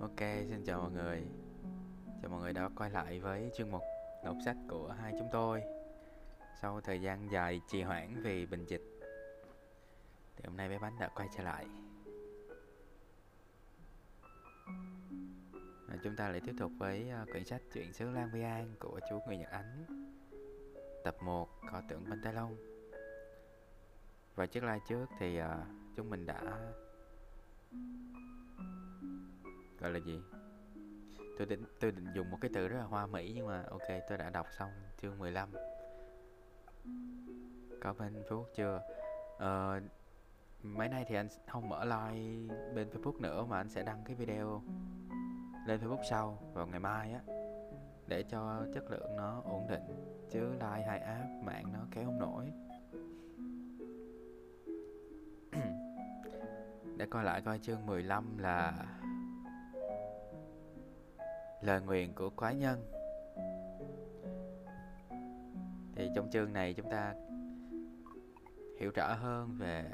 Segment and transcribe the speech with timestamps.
[0.00, 1.22] Ok, xin chào mọi người.
[2.22, 3.82] Chào mọi người đã quay lại với chương mục
[4.24, 5.62] đọc sách của hai chúng tôi.
[6.60, 8.82] Sau thời gian dài trì hoãn vì bệnh dịch,
[10.36, 11.66] thì hôm nay bé bánh đã quay trở lại.
[15.88, 18.74] Và chúng ta lại tiếp tục với à, quyển sách Chuyện xứ Lan Vi An
[18.78, 19.84] của chú Nguyễn Nhật Ánh.
[21.04, 22.56] Tập 1 Cỏ tượng bên Tây Long.
[24.34, 25.46] Và trước live trước thì uh,
[25.96, 26.40] chúng mình đã
[29.80, 30.20] gọi là gì?
[31.38, 33.88] Tôi định tôi định dùng một cái từ rất là hoa mỹ nhưng mà ok
[34.08, 34.70] tôi đã đọc xong
[35.02, 35.48] chương 15
[37.80, 38.80] có bên Facebook chưa?
[39.38, 39.80] Ờ,
[40.62, 44.16] mấy nay thì anh không mở like bên Facebook nữa mà anh sẽ đăng cái
[44.16, 44.62] video
[45.66, 47.20] lên Facebook sau vào ngày mai á.
[48.06, 49.82] Để cho chất lượng nó ổn định
[50.30, 52.52] chứ like hai app mạng nó kéo không nổi.
[56.96, 58.86] Để coi lại coi chương 15 là
[61.60, 62.84] lời nguyện của quái nhân.
[65.94, 67.14] Thì trong chương này chúng ta
[68.78, 69.84] hiểu rõ hơn về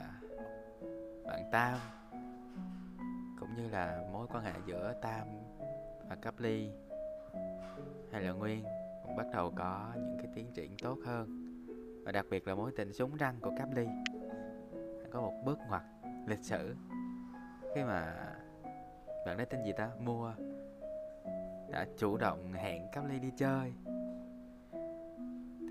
[1.25, 1.79] bạn Tam,
[3.41, 5.27] cũng như là mối quan hệ giữa Tam
[6.09, 6.71] và Cấp Ly
[8.13, 8.65] hay là Nguyên,
[9.03, 11.43] cũng bắt đầu có những cái tiến triển tốt hơn.
[12.05, 13.87] Và đặc biệt là mối tình súng răng của Cấp Ly.
[15.11, 15.83] Có một bước ngoặt
[16.27, 16.77] lịch sử.
[17.75, 18.15] Khi mà
[19.27, 19.91] bạn ấy tên gì ta?
[20.01, 20.33] Mua
[21.71, 23.73] đã chủ động hẹn Cáp Ly đi chơi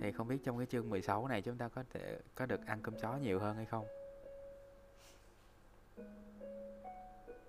[0.01, 2.79] Thì không biết trong cái chương 16 này chúng ta có thể có được ăn
[2.83, 3.85] cơm chó nhiều hơn hay không?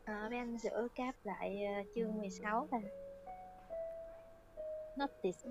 [0.05, 2.79] À, với anh giữa cáp lại uh, chương 16 là
[4.99, 5.49] Notice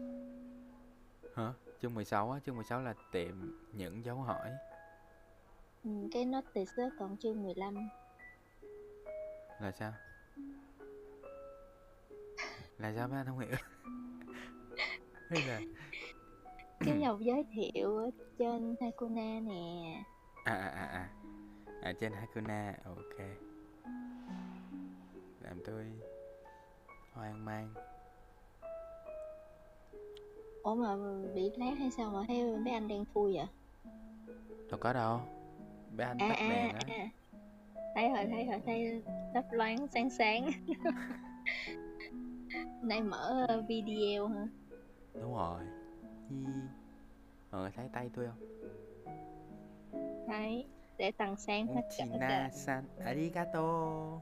[1.36, 1.54] Hả?
[1.82, 3.36] Chương 16 á, chương 16 là tiệm
[3.74, 4.52] những dấu hỏi
[5.84, 7.90] ừ, Cái notice đó, còn chương 15
[9.62, 9.94] Là sao?
[12.78, 13.50] Là sao mấy anh không hiểu.
[15.30, 15.62] Hay là
[16.80, 20.04] cái dòng giới thiệu ở trên Hakuna nè.
[20.44, 21.10] À à à à.
[21.82, 23.28] Ở trên Hakuna ok.
[25.42, 25.86] Làm tôi
[27.14, 27.74] hoang mang.
[30.64, 30.96] Ủa mà
[31.36, 33.46] bị lát hay sao mà thấy mấy anh đen thui vậy?
[34.70, 35.20] Đâu có đâu.
[35.98, 36.80] Bé anh à, tắt à, đèn á.
[36.88, 37.10] à.
[37.96, 39.02] thấy rồi thấy rồi thấy
[39.34, 40.50] lấp loáng sáng sáng
[42.82, 44.48] Nay mở ờ, video hả?
[45.14, 45.62] Đúng rồi
[46.30, 46.46] Hi.
[47.52, 48.40] Mọi người thấy tay tôi không?
[50.28, 50.66] Thấy
[50.98, 54.22] Để tăng sáng hết cả China san arigato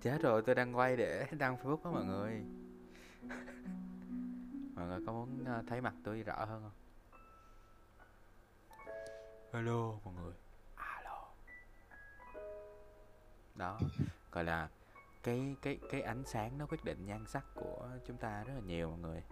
[0.00, 2.42] Chết rồi tôi đang quay để đăng Facebook đó mọi người
[4.74, 6.72] Mọi người có muốn ờ, thấy mặt tôi rõ hơn không?
[9.52, 10.34] Hello mọi người
[10.74, 11.26] Alo
[13.54, 13.78] Đó
[14.32, 14.68] Gọi là
[15.22, 18.60] cái cái cái ánh sáng nó quyết định nhan sắc của chúng ta rất là
[18.66, 19.22] nhiều mọi người.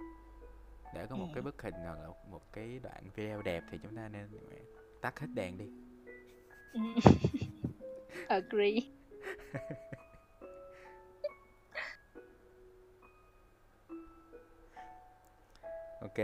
[0.94, 3.96] Để có một cái bức hình hoặc là một cái đoạn video đẹp thì chúng
[3.96, 4.28] ta nên
[5.00, 5.70] tắt hết đèn đi.
[8.28, 8.80] Agree.
[16.00, 16.18] Ok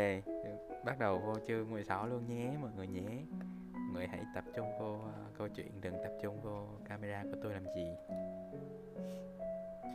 [0.84, 3.24] bắt đầu vô chương 16 luôn nhé mọi người nhé.
[3.72, 7.38] Mọi người hãy tập trung vô uh, câu chuyện đừng tập trung vô camera của
[7.42, 7.86] tôi làm gì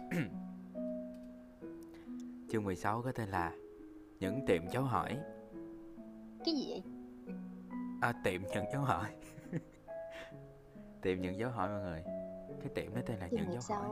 [2.50, 3.54] Chương 16 có tên là
[4.20, 5.18] Những tiệm dấu hỏi.
[6.46, 6.84] Cái gì vậy?
[8.02, 9.16] À tiệm những dấu hỏi.
[11.02, 12.04] Tiệm những dấu hỏi mọi người.
[12.60, 13.90] Cái tiệm đó tên là Chương những dấu hỏi.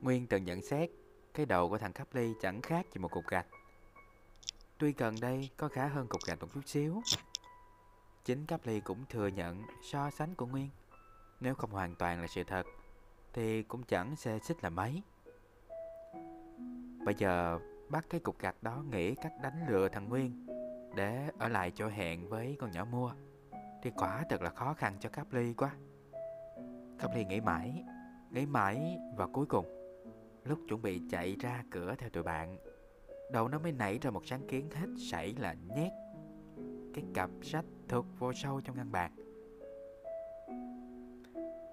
[0.00, 0.90] Nguyên từng nhận xét
[1.34, 3.46] Cái đầu của thằng Cáp Ly chẳng khác gì một cục gạch.
[4.78, 7.02] Tuy gần đây có khá hơn cục gạch một chút xíu.
[8.24, 10.68] Chính Cáp Ly cũng thừa nhận so sánh của Nguyên.
[11.40, 12.66] Nếu không hoàn toàn là sự thật
[13.32, 15.02] thì cũng chẳng xê xích là mấy.
[17.04, 17.58] Bây giờ
[17.88, 20.46] bắt cái cục gạch đó nghĩ cách đánh lừa thằng Nguyên
[20.96, 23.12] để ở lại chỗ hẹn với con nhỏ mua
[23.82, 25.70] thì quả thật là khó khăn cho Cáp Ly quá.
[26.98, 27.84] Cáp Ly nghĩ mãi,
[28.30, 29.66] nghĩ mãi và cuối cùng
[30.44, 32.56] lúc chuẩn bị chạy ra cửa theo tụi bạn
[33.32, 35.92] đầu nó mới nảy ra một sáng kiến hết sảy là nhét
[36.94, 39.12] cái cặp sách thuộc vô sâu trong ngăn bàn.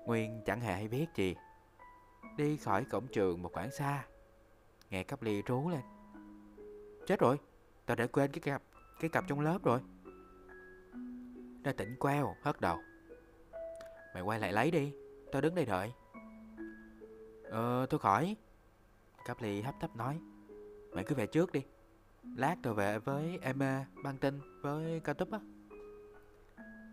[0.05, 1.35] Nguyên chẳng hề hay biết gì
[2.37, 4.05] Đi khỏi cổng trường một khoảng xa.
[4.89, 5.81] Nghe cắp ly rú lên.
[7.07, 7.39] Chết rồi,
[7.85, 8.61] Tao đã quên cái cặp
[8.99, 9.79] Cái cặp trong lớp rồi.
[11.63, 12.77] Nó tỉnh queo, hất đầu.
[14.13, 14.93] Mày quay lại lấy đi,
[15.31, 15.93] Tao đứng đây đợi.
[17.43, 18.35] Ờ tôi khỏi.
[19.25, 20.19] Cắp ly hấp tấp nói.
[20.91, 21.63] Mày cứ về trước đi.
[22.35, 25.39] Lát tôi về với em ờ, băng tin với cao túp á.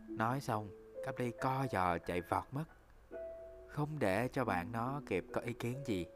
[0.08, 0.69] Nói xong
[1.05, 2.64] Cắp ly co giò chạy vọt mất
[3.75, 6.06] không để cho bạn nó kịp có ý kiến gì.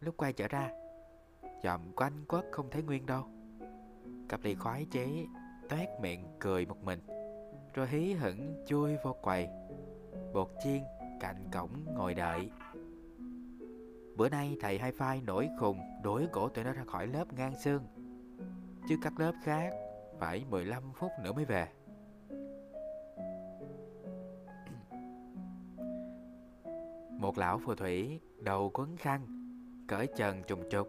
[0.00, 0.70] Lúc quay trở ra,
[1.62, 3.24] dòm quanh quất không thấy Nguyên đâu.
[4.28, 5.06] Cặp lì khoái chế,
[5.68, 7.00] toét miệng cười một mình,
[7.74, 9.48] rồi hí hửng chui vô quầy.
[10.34, 10.82] Bột chiên
[11.20, 12.50] cạnh cổng ngồi đợi.
[14.16, 17.54] Bữa nay thầy hai phai nổi khùng đuổi cổ tụi nó ra khỏi lớp ngang
[17.54, 17.82] xương.
[18.88, 19.72] Chứ các lớp khác
[20.18, 21.68] phải 15 phút nữa mới về.
[27.26, 29.26] Một lão phù thủy đầu quấn khăn,
[29.88, 30.88] Cởi trần trùng trục.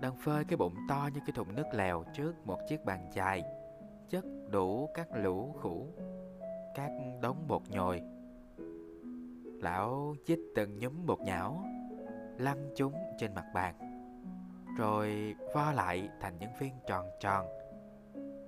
[0.00, 3.44] Đang phơi cái bụng to như cái thùng nước lèo Trước một chiếc bàn dài
[4.08, 5.86] Chất đủ các lũ khủ,
[6.74, 6.90] Các
[7.22, 8.02] đống bột nhồi.
[9.62, 11.64] Lão chích từng nhúm bột nhão,
[12.38, 13.74] Lăn chúng trên mặt bàn,
[14.78, 17.46] Rồi vo lại thành những viên tròn tròn,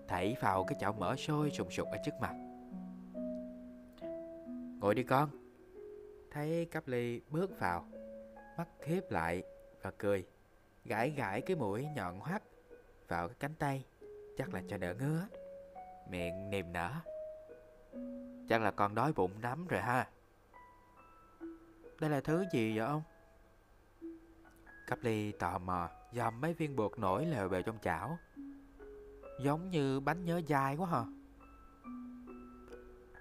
[0.08, 2.34] Thảy vào cái chảo mỡ sôi sùng sục ở trước mặt.
[4.80, 5.39] Ngồi đi con.
[6.30, 7.88] Thấy cắp ly bước vào,
[8.58, 9.42] Mắt khép lại
[9.82, 10.26] và cười,
[10.84, 12.42] Gãi gãi cái mũi nhọn hoắt
[13.08, 13.84] Vào cái cánh tay,
[14.36, 15.26] Chắc là cho đỡ ngứa,
[16.10, 16.92] Miệng niềm nở.
[18.48, 20.08] Chắc là con đói bụng lắm rồi ha.
[22.00, 23.02] Đây là thứ gì vậy ông?
[24.86, 28.18] Cắp ly tò mò Dòm mấy viên bột nổi lèo bèo trong chảo.
[29.40, 31.04] Giống như bánh nhớ dai quá hả?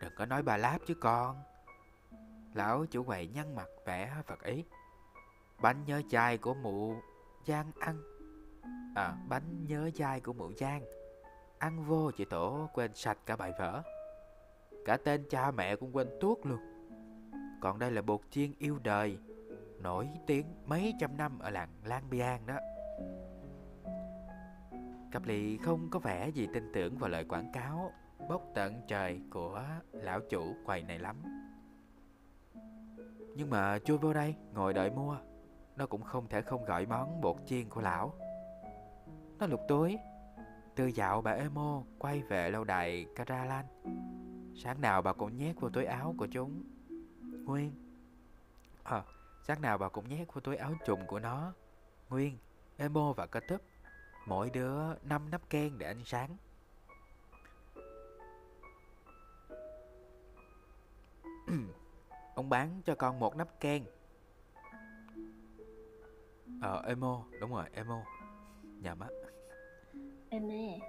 [0.02, 1.44] Đừng có nói bà láp chứ con.
[2.54, 4.63] Lão chủ quầy nhăn mặt vẻ Phật ý.
[5.62, 6.96] Bánh nhớ chai của mụ
[7.46, 8.01] Giang ăn.
[8.96, 10.81] À bánh nhớ chai của mụ Giang.
[11.60, 13.81] Ăn vô chị Tổ quên sạch cả bài vở.
[14.86, 16.60] Cả tên cha mẹ cũng quên tuốt luôn.
[17.62, 19.18] Còn đây là bột chiên yêu đời,
[19.80, 22.56] Nổi tiếng mấy trăm năm ở làng Lan Biang đó.
[25.12, 27.92] Cặp lì không có vẻ gì tin tưởng vào lời quảng cáo
[28.30, 31.38] Bốc tận trời của lão chủ quầy này lắm
[33.39, 35.18] nhưng mà chui vô đây ngồi đợi mua.
[35.75, 38.13] Nó cũng không thể không gọi món bột chiên của lão.
[39.39, 39.97] Nó lục túi.
[40.75, 43.65] Từ dạo bà Emo quay về lâu đài Karalan
[44.56, 46.63] Sáng nào bà cũng nhét vô túi áo của chúng.
[47.45, 47.74] Nguyên.
[48.83, 49.03] À,
[49.47, 51.53] sáng nào bà cũng nhét vô túi áo trùng của nó.
[52.09, 52.38] Nguyên,
[52.77, 53.62] Emo và Cơ Túp
[54.25, 56.38] Mỗi đứa 5 nắp ken để ánh sáng.
[62.39, 63.83] Ông bán cho con một nắp ken
[66.62, 67.25] Ờ emo.
[67.41, 68.03] Đúng rồi emo.
[68.63, 69.07] Nhầm á
[70.30, 70.80] Eme.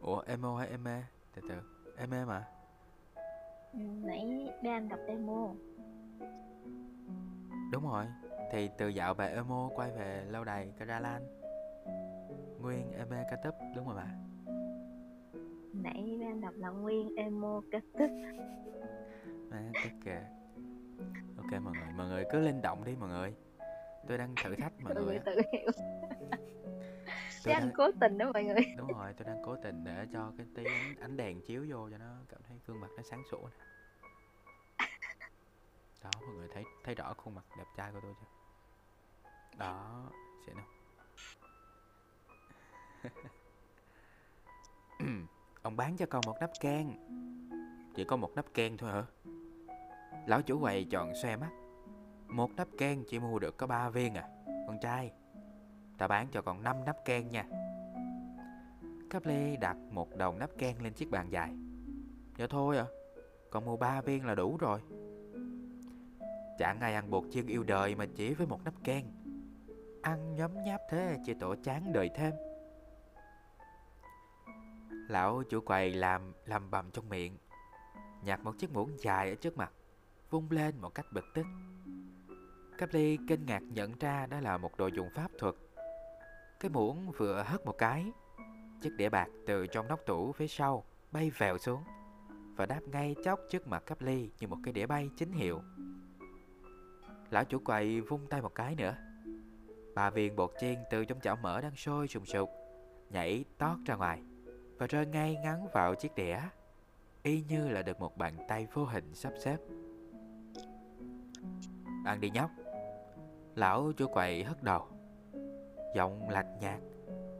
[0.00, 1.02] Ủa emo hay eme?
[1.34, 1.54] Từ từ.
[1.96, 2.48] Eme mà.
[3.72, 5.54] Ừ, Nãy anh đọc emo.
[7.72, 8.06] Đúng rồi.
[8.52, 11.22] Thì từ dạo bà emo quay về lâu đài Karalan
[12.60, 14.06] Nguyên eme ca tấp Đúng rồi bà
[15.82, 18.10] nãy đang đọc là nguyên emo kết thúc
[19.50, 20.22] à, tất kìa.
[21.36, 23.34] Ok mọi người mọi người cứ linh động đi mọi người.
[24.08, 25.70] Tôi đang thử thách mọi người tự hiểu.
[27.44, 28.74] Tôi đang cố tình đó mọi người.
[28.76, 31.90] Đúng rồi tôi đang cố tình để cho cái tí ánh, ánh đèn chiếu vô
[31.90, 33.68] cho nó cảm thấy gương mặt nó sáng sủa này.
[36.04, 38.26] đó mọi người thấy thấy rõ khuôn mặt đẹp trai của tôi chưa?
[39.58, 40.10] Đó
[40.46, 40.64] xịn không
[45.66, 46.92] Ông bán cho con một nắp can.
[47.94, 49.04] Chỉ có một nắp can thôi hả?
[50.26, 51.50] Lão chủ quầy chọn xe mắt.
[52.28, 54.28] Một nắp can chỉ mua được có ba viên à
[54.66, 55.12] Con trai.
[55.98, 57.44] Ta bán cho con năm nắp can nha.
[59.10, 61.50] Cáp Lê đặt một đồng nắp can lên chiếc bàn dài.
[62.38, 62.86] Dạ thôi à
[63.50, 64.80] Con mua ba viên là đủ rồi.
[66.58, 69.04] Chẳng ai ăn bột chiên yêu đời mà chỉ với một nắp can.
[70.02, 72.32] Ăn nhấm nháp thế, chỉ tổ chán đời thêm.
[75.08, 77.36] Lão chủ quầy làm lầm bầm trong miệng,
[78.22, 79.72] Nhặt một chiếc muỗng dài ở trước mặt,
[80.30, 81.46] Vung lên một cách bực tức.
[82.78, 85.54] Caply kinh ngạc nhận ra đó là một đồ dùng pháp thuật.
[86.60, 88.12] Cái muỗng vừa hất một cái,
[88.80, 91.82] Chiếc đĩa bạc từ trong nóc tủ phía sau bay vèo xuống
[92.56, 95.62] Và đáp ngay chóc trước mặt Caply như một cái đĩa bay chính hiệu.
[97.30, 98.96] Lão chủ quầy vung tay một cái nữa.
[99.94, 102.50] Ba viên bột chiên từ trong chảo mỡ đang sôi sùng sục,
[103.10, 104.22] Nhảy tót ra ngoài
[104.78, 106.38] và rơi ngay ngắn vào chiếc đĩa,
[107.22, 109.56] y như là được một bàn tay vô hình sắp xếp.
[112.04, 112.50] Ăn đi nhóc.
[113.54, 114.86] Lão chủ quầy hất đầu,
[115.94, 116.80] giọng lạch nhạt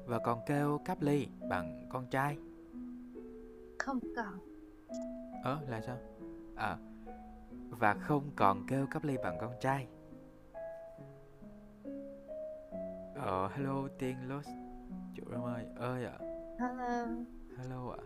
[0.06, 2.36] và còn kêu cáp ly bằng con trai.
[3.78, 4.38] Không còn.
[5.44, 5.98] Ơ là sao?
[6.56, 6.76] À,
[7.70, 9.86] và không còn kêu cáp ly bằng con trai.
[13.14, 14.48] Ờ, hello tiên Lost.
[15.14, 16.16] Chủ ơi, ơi ạ.
[16.18, 16.35] À.
[16.58, 17.06] Hello.
[17.58, 18.02] Hello ạ.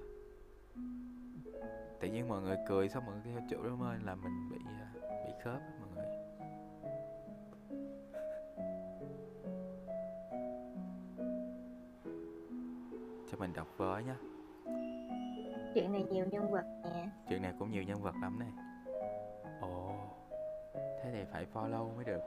[2.01, 4.57] tự nhiên mọi người cười xong mọi người kêu chủ đúng ơi là mình bị
[4.67, 4.93] à,
[5.27, 6.07] bị khớp mọi người.
[13.31, 14.17] Cho mình đọc với nhá.
[15.75, 17.09] Chuyện này nhiều nhân vật nè.
[17.29, 18.53] Chuyện này cũng nhiều nhân vật lắm này
[19.61, 19.93] ồ
[20.75, 22.21] thế thì phải follow mới được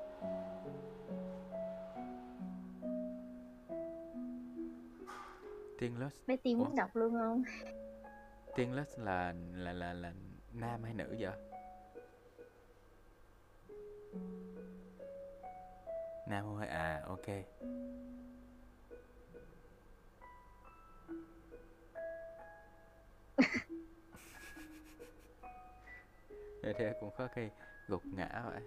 [6.27, 6.65] bé tiên Ủa?
[6.65, 7.43] muốn đọc luôn không?
[8.75, 10.13] Lust là là là là
[10.53, 11.37] nam hay nữ vậy?
[16.27, 17.25] Nam thôi à ok.
[26.77, 27.49] Thế cũng có khi
[27.87, 28.61] gục ngã vậy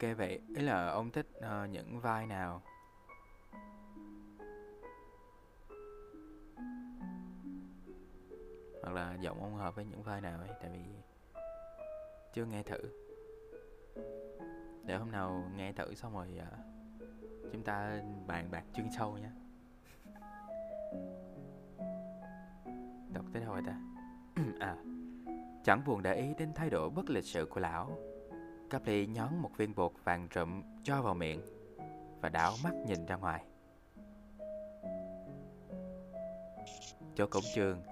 [0.00, 2.62] ok vậy ý là ông thích uh, những vai nào?
[8.82, 10.80] Hoặc là giọng ông hợp với những vai nào ấy tại vì
[12.34, 12.78] chưa nghe thử.
[14.84, 16.58] Để hôm nào nghe thử xong rồi uh,
[17.52, 19.30] chúng ta bàn bạc chuyên sâu nhé.
[23.12, 23.80] Đọc tới đâu rồi ta?
[24.60, 24.76] À
[25.64, 28.07] chẳng buồn để ý đến thái độ bất lịch sự của lão.
[28.70, 31.42] Caply nhón một viên bột vàng rụm cho vào miệng
[32.20, 33.44] và đảo mắt nhìn ra ngoài.
[37.14, 37.82] Chỗ cổng trường,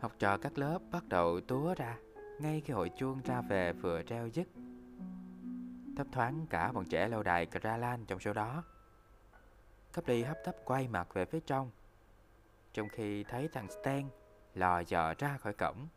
[0.00, 1.98] học trò các lớp bắt đầu túa ra
[2.40, 4.48] ngay khi hội chuông ra về vừa treo dứt.
[5.96, 8.64] Thấp thoáng cả bọn trẻ lâu đài Kralan trong số đó.
[9.92, 11.70] Caply hấp tấp quay mặt về phía trong
[12.74, 14.08] trong khi thấy thằng Stan
[14.54, 15.88] lò dò ra khỏi cổng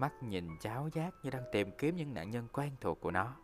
[0.00, 3.36] mắt nhìn cháo giác như đang tìm kiếm những nạn nhân quen thuộc của nó.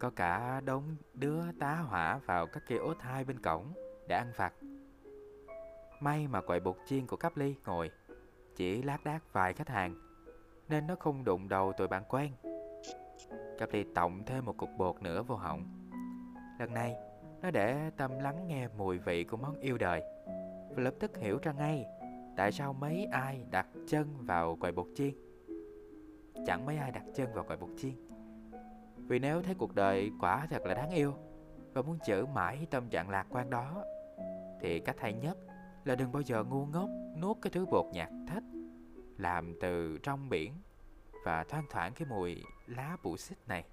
[0.00, 3.72] Có cả đống đứa tá hỏa vào các kiosk hai bên cổng
[4.08, 4.52] để ăn vặt.
[6.00, 7.90] May mà quầy bột chiên của cáp ly ngồi,
[8.56, 9.94] chỉ lác đác vài khách hàng,
[10.68, 12.32] nên nó không đụng đầu tụi bạn quen.
[13.58, 15.90] Cáp ly tổng thêm một cục bột nữa vô họng.
[16.58, 16.96] Lần này,
[17.42, 20.02] nó để tâm lắng nghe mùi vị của món yêu đời,
[20.70, 21.86] và lập tức hiểu ra ngay
[22.36, 25.14] tại sao mấy ai đặt chân vào quầy bột chiên?
[26.46, 27.94] Chẳng mấy ai đặt chân vào quầy bột chiên.
[28.96, 31.14] Vì nếu thấy cuộc đời quả thật là đáng yêu
[31.72, 33.84] và muốn giữ mãi tâm trạng lạc quan đó,
[34.60, 35.38] thì cách hay nhất
[35.84, 36.88] là đừng bao giờ ngu ngốc
[37.20, 38.42] nuốt cái thứ bột nhạt thách
[39.16, 40.52] làm từ trong biển
[41.24, 43.64] và thoang thoảng cái mùi lá bụ xích này.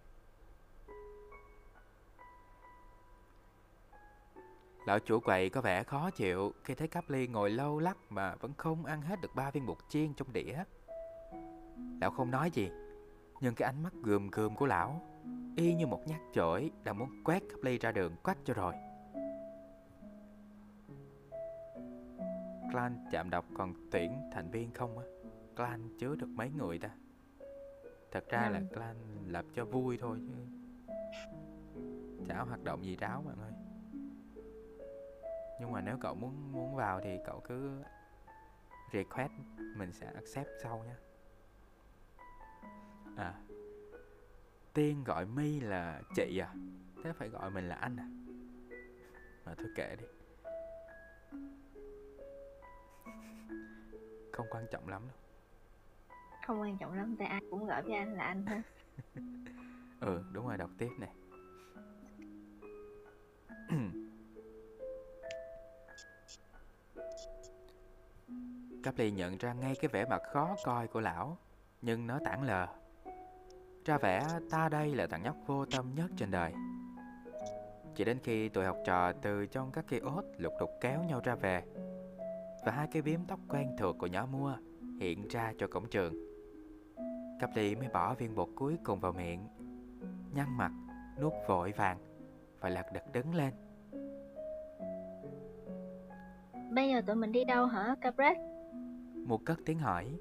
[4.89, 8.35] Lão chủ quầy có vẻ khó chịu khi thấy cáp ly ngồi lâu lắc mà
[8.35, 10.63] vẫn không ăn hết được ba viên bột chiên trong đĩa.
[12.01, 12.69] Lão không nói gì,
[13.41, 15.01] nhưng cái ánh mắt gườm gườm của lão
[15.55, 18.73] y như một nhát chổi đang muốn quét cáp ly ra đường quách cho rồi.
[22.71, 25.05] Clan chạm đọc còn tuyển thành viên không á?
[25.55, 26.89] Clan chứa được mấy người ta?
[28.11, 28.95] Thật ra là clan
[29.27, 30.33] lập cho vui thôi chứ
[32.27, 33.58] chả hoạt động gì ráo bạn ơi
[35.59, 37.83] nhưng mà nếu cậu muốn muốn vào thì cậu cứ
[38.93, 39.31] request
[39.75, 40.95] mình sẽ accept sau nhé.
[43.17, 43.33] À
[44.73, 46.53] tiên gọi mi là chị à?
[47.03, 48.07] Thế phải gọi mình là anh à?
[49.45, 50.05] Mà thôi kệ đi.
[54.31, 55.17] Không quan trọng lắm đâu.
[56.47, 58.61] Không quan trọng lắm tại ai cũng gọi với anh là anh ha
[59.99, 61.09] ừ đúng rồi đọc tiếp này
[68.89, 71.37] Caply nhận ra ngay cái vẻ mặt khó coi của lão
[71.81, 72.67] Nhưng nó tản lờ.
[73.85, 76.53] Ra vẻ ta đây là thằng nhóc vô tâm nhất trên đời.
[77.95, 81.21] Chỉ đến khi tụi học trò từ trong các cây ốt lục đục kéo nhau
[81.23, 81.63] ra về
[82.65, 84.55] Và hai cái biếm tóc quen thuộc của nhỏ mua
[84.99, 86.13] hiện ra cho cổng trường
[87.39, 89.47] Caply mới bỏ viên bột cuối cùng vào miệng
[90.33, 90.71] Nhăn mặt,
[91.21, 91.97] nuốt vội vàng
[92.59, 93.53] Và lật đật đứng lên.
[96.71, 98.48] Bây giờ tụi mình đi đâu hả Capret
[99.29, 100.19] một cất tiếng hỏi.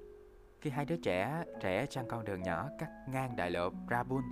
[0.60, 4.22] Khi hai đứa trẻ trẻ sang con đường nhỏ cắt ngang đại lộ Brabun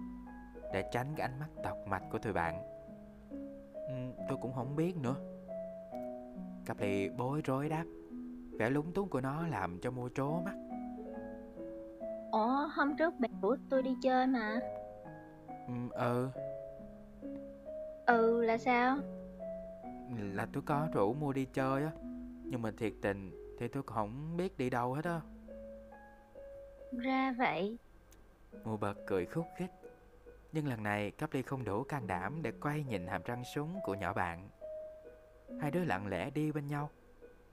[0.72, 2.62] Để tránh cái ánh mắt tọc mạch của tụi bạn.
[3.88, 3.94] Ừ,
[4.28, 5.14] Tôi cũng không biết nữa.
[6.66, 7.84] Caply bối rối đáp.
[8.58, 10.54] Vẻ lúng túng của nó làm cho mua trố mắt.
[12.32, 14.60] Ủa hôm trước bạn rủ tôi đi chơi mà.
[15.68, 16.28] Ừ, ừ,
[18.06, 18.98] ừ là sao?
[20.32, 21.90] Là tôi có rủ mua đi chơi á
[22.44, 25.20] Nhưng mà thiệt tình thì tôi không biết đi đâu hết á
[26.98, 27.78] ra vậy
[28.64, 29.70] Mua bật cười khúc khích
[30.52, 33.94] Nhưng lần này Caply không đủ can đảm để quay nhìn hàm răng súng của
[33.94, 34.48] nhỏ bạn.
[35.60, 36.90] Hai đứa lặng lẽ đi bên nhau.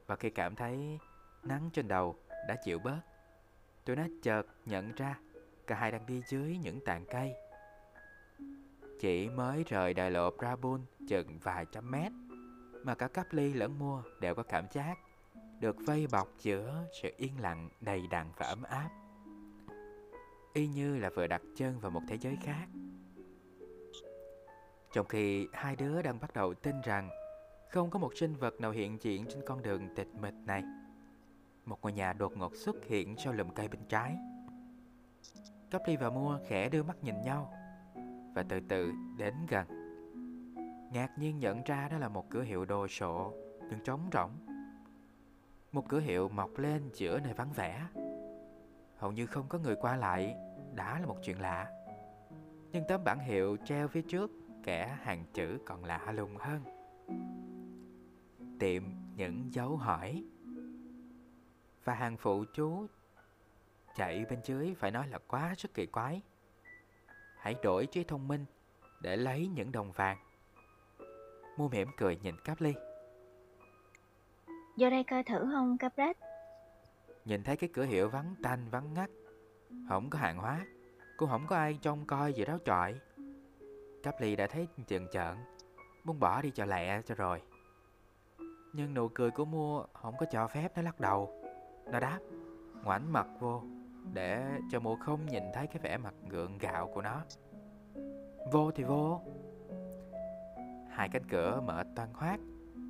[0.07, 0.99] Và khi cảm thấy
[1.43, 2.15] nắng trên đầu
[2.47, 2.99] đã chịu bớt,
[3.85, 5.19] tụi nó chợt nhận ra
[5.67, 7.33] cả hai đang đi dưới những tàn cây.
[8.99, 12.11] Chỉ mới rời đại lộ Brabun chừng vài trăm mét
[12.83, 14.97] mà cả Caply lẫn mua đều có cảm giác
[15.63, 18.89] được vây bọc giữa sự yên lặng đầy đặn và ấm áp.
[20.53, 22.67] Y như là vừa đặt chân vào một thế giới khác.
[24.93, 27.09] Trong khi hai đứa đang bắt đầu tin rằng
[27.71, 30.63] không có một sinh vật nào hiện diện trên con đường tịch mịch này.
[31.65, 34.17] Một ngôi nhà đột ngột xuất hiện sau lùm cây bên trái.
[35.71, 37.53] Caply và Mua khẽ đưa mắt nhìn nhau
[38.35, 39.67] và từ từ đến gần.
[40.93, 43.33] Ngạc nhiên nhận ra đó là một cửa hiệu đồ sộ,
[43.69, 44.52] nhưng trống rỗng.
[45.73, 47.87] Một cửa hiệu mọc lên giữa nơi vắng vẻ.
[48.97, 50.35] Hầu như không có người qua lại,
[50.75, 51.71] đã là một chuyện lạ.
[52.71, 54.31] Nhưng tấm bảng hiệu treo phía trước
[54.63, 56.61] kẻ hàng chữ còn lạ lùng hơn.
[58.59, 58.83] Tiệm
[59.15, 60.23] những dấu hỏi
[61.83, 62.87] Và hàng phụ chú
[63.95, 66.21] chạy bên dưới phải nói là quá sức kỳ quái.
[67.37, 68.45] Hãy đổi trí thông minh
[69.01, 70.17] để lấy những đồng vàng.
[71.57, 72.73] Mua mỉm cười nhìn Cáp Ly.
[74.77, 76.17] Vô đây coi thử không Capret?
[77.25, 79.09] Nhìn thấy cái cửa hiệu vắng tanh vắng ngắt,
[79.89, 80.65] không có hàng hóa,
[81.17, 82.95] cũng không có ai trông coi gì đó trọi.
[84.03, 85.37] Cáp Ly đã thấy chần chợn,
[86.03, 87.41] muốn bỏ đi cho lẹ cho rồi.
[88.73, 91.41] Nhưng nụ cười của mua không có cho phép nó lắc đầu.
[91.91, 92.19] Nó đáp,
[92.83, 93.63] ngoảnh mặt vô,
[94.13, 97.21] để cho mua không nhìn thấy cái vẻ mặt gượng gạo của nó.
[98.51, 99.21] Vô thì vô.
[100.89, 102.39] Hai cánh cửa mở toan khoát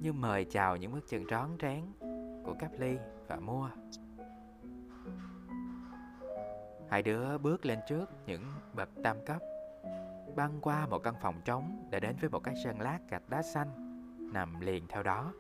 [0.04, 1.86] như mời chào những bước chân rón rén
[2.44, 3.70] của Cáp Ly và Mua.
[6.90, 8.44] Hai đứa bước lên trước những
[8.74, 9.42] bậc tam cấp,
[10.36, 13.42] băng qua một căn phòng trống để đến với một cái sân lát gạch đá
[13.42, 13.70] xanh
[14.34, 15.34] nằm liền theo đó.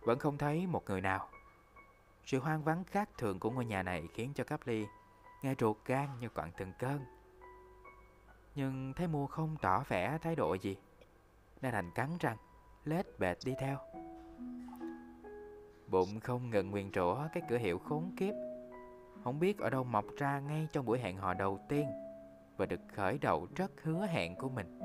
[0.00, 1.28] Vẫn không thấy một người nào.
[2.24, 4.86] Sự hoang vắng khác thường của ngôi nhà này khiến cho Cáp Ly
[5.42, 7.00] nghe ruột gan như quặn từng cơn.
[8.54, 10.76] Nhưng thấy mua không tỏ vẻ thái độ gì,
[11.62, 12.36] nên đành cắn răng,
[12.86, 13.78] lết bệt đi theo.
[15.86, 18.34] Bụng không ngừng nguyền rủa cái cửa hiệu khốn kiếp,
[19.24, 21.86] không biết ở đâu mọc ra ngay trong buổi hẹn hò đầu tiên
[22.56, 24.78] và được khởi đầu rất hứa hẹn của mình.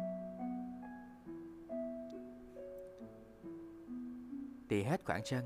[4.67, 5.45] Đi hết khoảng sân,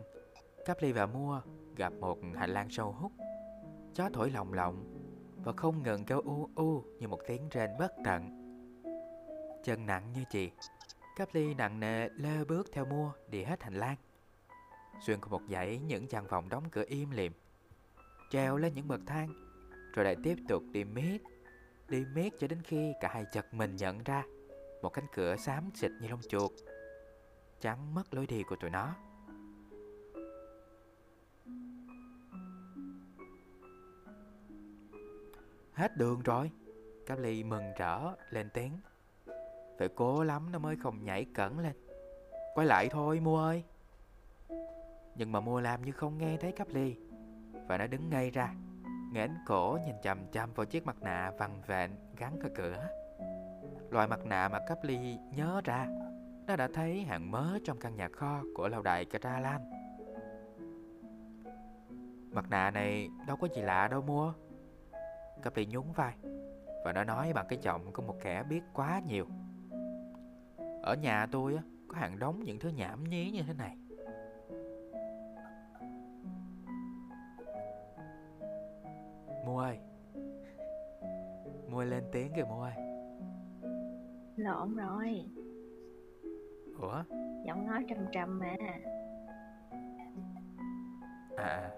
[0.66, 1.42] Caply và Mua
[1.76, 3.12] gặp một hành lang sâu hút.
[3.94, 4.84] chó thổi lồng lộng
[5.44, 8.42] và không ngừng kêu u u như một tiếng rên bất tận.
[9.64, 10.52] Chân nặng như chị,
[11.16, 13.96] Caply nặng nề lê bước theo Mua đi hết hành lang.
[15.06, 17.32] Xuyên qua một dãy những căn phòng đóng cửa im lìm,
[18.32, 19.30] treo lên những bậc thang,
[19.94, 21.24] rồi lại tiếp tục đi miết,
[21.90, 24.24] đi miết cho đến khi cả hai chật mình nhận ra
[24.82, 26.52] một cánh cửa xám xịt như lông chuột,
[27.62, 28.96] chắn mất lối đi của tụi nó.
[35.74, 36.52] Hết đường rồi
[37.06, 38.72] Cáp ly mừng rỡ lên tiếng
[39.80, 41.74] phải cố lắm nó mới không nhảy cẩn lên.
[42.56, 43.64] Quay lại thôi mua ơi.
[45.16, 46.96] Nhưng mà mua làm như không nghe thấy cắp ly.
[47.68, 48.54] Và nó đứng ngay ra
[49.14, 52.88] Nghển cổ nhìn chằm chằm vào chiếc mặt nạ vằn vện gắn ở cửa.
[53.90, 55.88] Loại mặt nạ mà cắp ly nhớ ra,
[56.48, 59.62] Nó đã thấy hàng mớ trong căn nhà kho của lâu đài Catalan
[62.32, 64.34] Mặt nạ này đâu có gì lạ đâu mua
[65.44, 66.14] Capri nhún vai
[66.86, 69.28] Và nó nói bằng cái giọng của một kẻ biết quá nhiều.
[70.86, 73.78] Ở nhà tôi á, có hàng đống những thứ nhảm nhí như thế này.
[79.46, 79.80] Mua ơi.
[81.70, 82.74] Mua lên tiếng kìa Mua ơi.
[84.36, 85.26] Lộn rồi.
[86.80, 87.04] Ủa?
[87.46, 88.56] Giọng nói trầm trầm mà.
[91.38, 91.72] À à.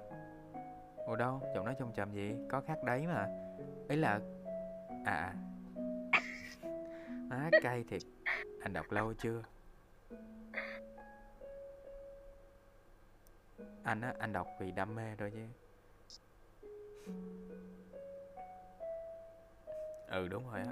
[1.06, 1.42] Ủa đâu?
[1.56, 2.36] Giọng nói trầm trầm gì?
[2.50, 3.28] Có khác đấy mà.
[3.88, 4.20] Ấy là
[5.06, 5.36] à.
[7.30, 8.02] Má cay thiệt
[8.68, 9.44] anh đọc lâu chưa?
[13.84, 15.46] Anh á, anh đọc vì đam mê thôi chứ.
[20.08, 20.72] Ừ đúng rồi á.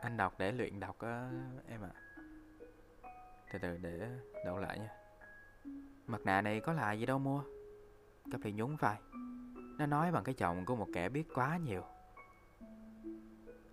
[0.00, 1.30] Anh đọc để luyện đọc á,
[1.68, 1.90] em ạ.
[1.92, 2.00] À.
[3.52, 4.08] từ từ, để
[4.44, 4.90] đậu lại nha.
[6.06, 7.42] Mặt nạ này có là gì đâu mua.
[8.32, 8.96] Cà phê nhún vai.
[9.78, 11.93] Nó nói bằng cái giọng của một kẻ biết quá nhiều.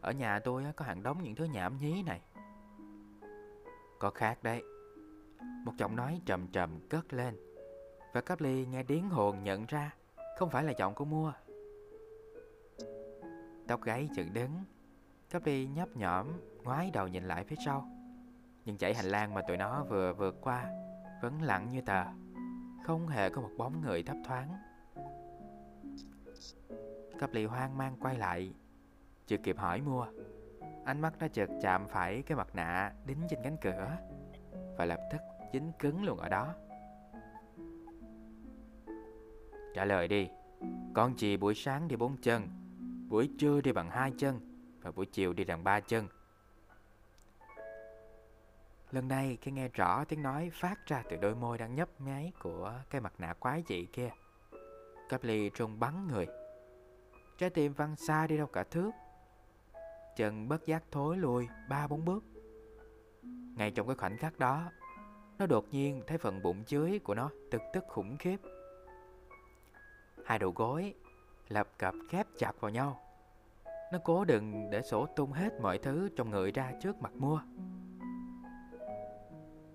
[0.02, 2.22] Ở nhà tôi có hàng đống những thứ nhảm nhí này.
[4.00, 4.64] Có khác đấy.
[5.66, 7.36] Một giọng nói trầm trầm cất lên.
[8.14, 9.96] Và Cáp Ly nghe tiếng hồn nhận ra,
[10.38, 11.34] Không phải là giọng của mua
[13.68, 14.64] Tóc gáy dựng đứng.
[15.30, 16.28] Cấp ly nhấp nhõm,
[16.64, 17.90] Ngoái đầu nhìn lại phía sau.
[18.66, 20.66] Nhưng dãy hành lang mà tụi nó vừa vượt qua
[21.22, 22.04] Vẫn lặng như tờ,
[22.86, 24.50] Không hề có một bóng người thấp thoáng.
[27.20, 28.54] Cấp ly hoang mang quay lại
[29.28, 30.08] chưa kịp hỏi mua,
[30.86, 33.98] Ánh mắt nó chợt chạm phải cái mặt nạ đính trên cánh cửa
[34.78, 35.22] Và lập tức
[35.54, 36.54] dính cứng luôn ở đó.
[39.74, 40.30] Trả lời đi,
[40.94, 42.48] Con chị buổi sáng đi bốn chân,
[43.10, 44.40] Buổi trưa đi bằng hai chân
[44.82, 46.08] Và buổi chiều đi bằng ba chân.
[48.92, 52.32] Lần này cái nghe rõ tiếng nói phát ra từ đôi môi đang nhấp nháy
[52.40, 54.10] của cái mặt nạ quái dị kia,
[55.10, 56.28] Cáp ly trung bắn người.
[57.38, 58.92] Trái tim văng xa đi đâu cả thước
[60.16, 62.24] Chân bất giác thối lùi ba bốn bước.
[63.56, 64.72] Ngay trong cái khoảnh khắc đó
[65.40, 68.38] Nó đột nhiên thấy phần bụng dưới của nó tức tức khủng khiếp.
[70.26, 70.94] Hai đầu gối
[71.50, 73.00] lập cập khép chặt vào nhau.
[73.92, 77.42] Nó cố đừng để sổ tung hết mọi thứ trong người ra trước mặt mua.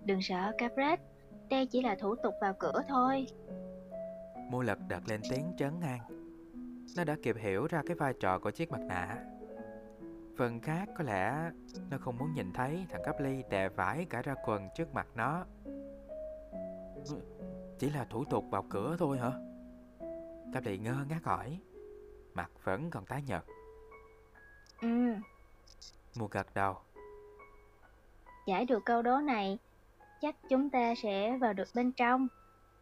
[0.05, 0.99] Đừng sợ Capret,
[1.49, 3.27] đây chỉ là thủ tục vào cửa thôi.
[4.51, 5.99] Mua lật đặt lên tiếng trấn an.
[6.97, 9.17] Nó đã kịp hiểu ra cái vai trò của chiếc mặt nạ
[10.37, 11.51] Phần khác có lẽ
[11.89, 15.07] nó không muốn nhìn thấy thằng cấp ly đè vải cả ra quần trước mặt
[15.15, 15.45] nó
[17.79, 19.31] Chỉ là thủ tục vào cửa thôi hả?
[20.53, 21.59] Cấp ly ngơ ngác hỏi
[22.33, 23.43] Mặt vẫn còn tái nhợt
[24.81, 25.13] Ừ,
[26.19, 26.77] Mua gật đầu
[28.47, 29.57] giải được câu đố này,
[30.21, 32.27] chắc chúng ta sẽ vào được bên trong.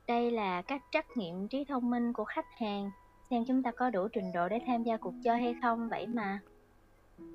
[0.08, 2.91] Đây là cách trắc nghiệm trí thông minh của khách hàng,
[3.30, 6.08] xem chúng ta có đủ trình độ để tham gia cuộc chơi hay không vậy
[6.08, 6.39] mà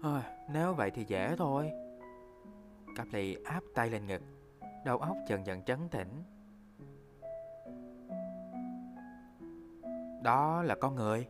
[0.02, 1.70] à, Nếu vậy thì dễ thôi.
[2.96, 4.22] Cặp lì áp tay lên ngực
[4.84, 6.22] Đầu óc dần dần trấn tĩnh.
[10.22, 11.26] Đó là con người.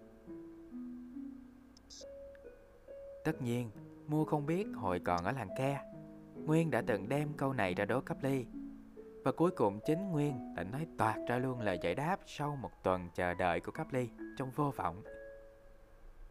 [3.24, 3.70] Tất nhiên
[4.06, 5.80] Mua không biết hồi còn ở làng ke.
[6.34, 8.46] Nguyên đã từng đem câu này ra đố cấp ly
[9.24, 12.70] Và cuối cùng chính Nguyên đã nói toạt ra luôn lời giải đáp Sau một
[12.82, 15.02] tuần chờ đợi của cấp ly Trong vô vọng.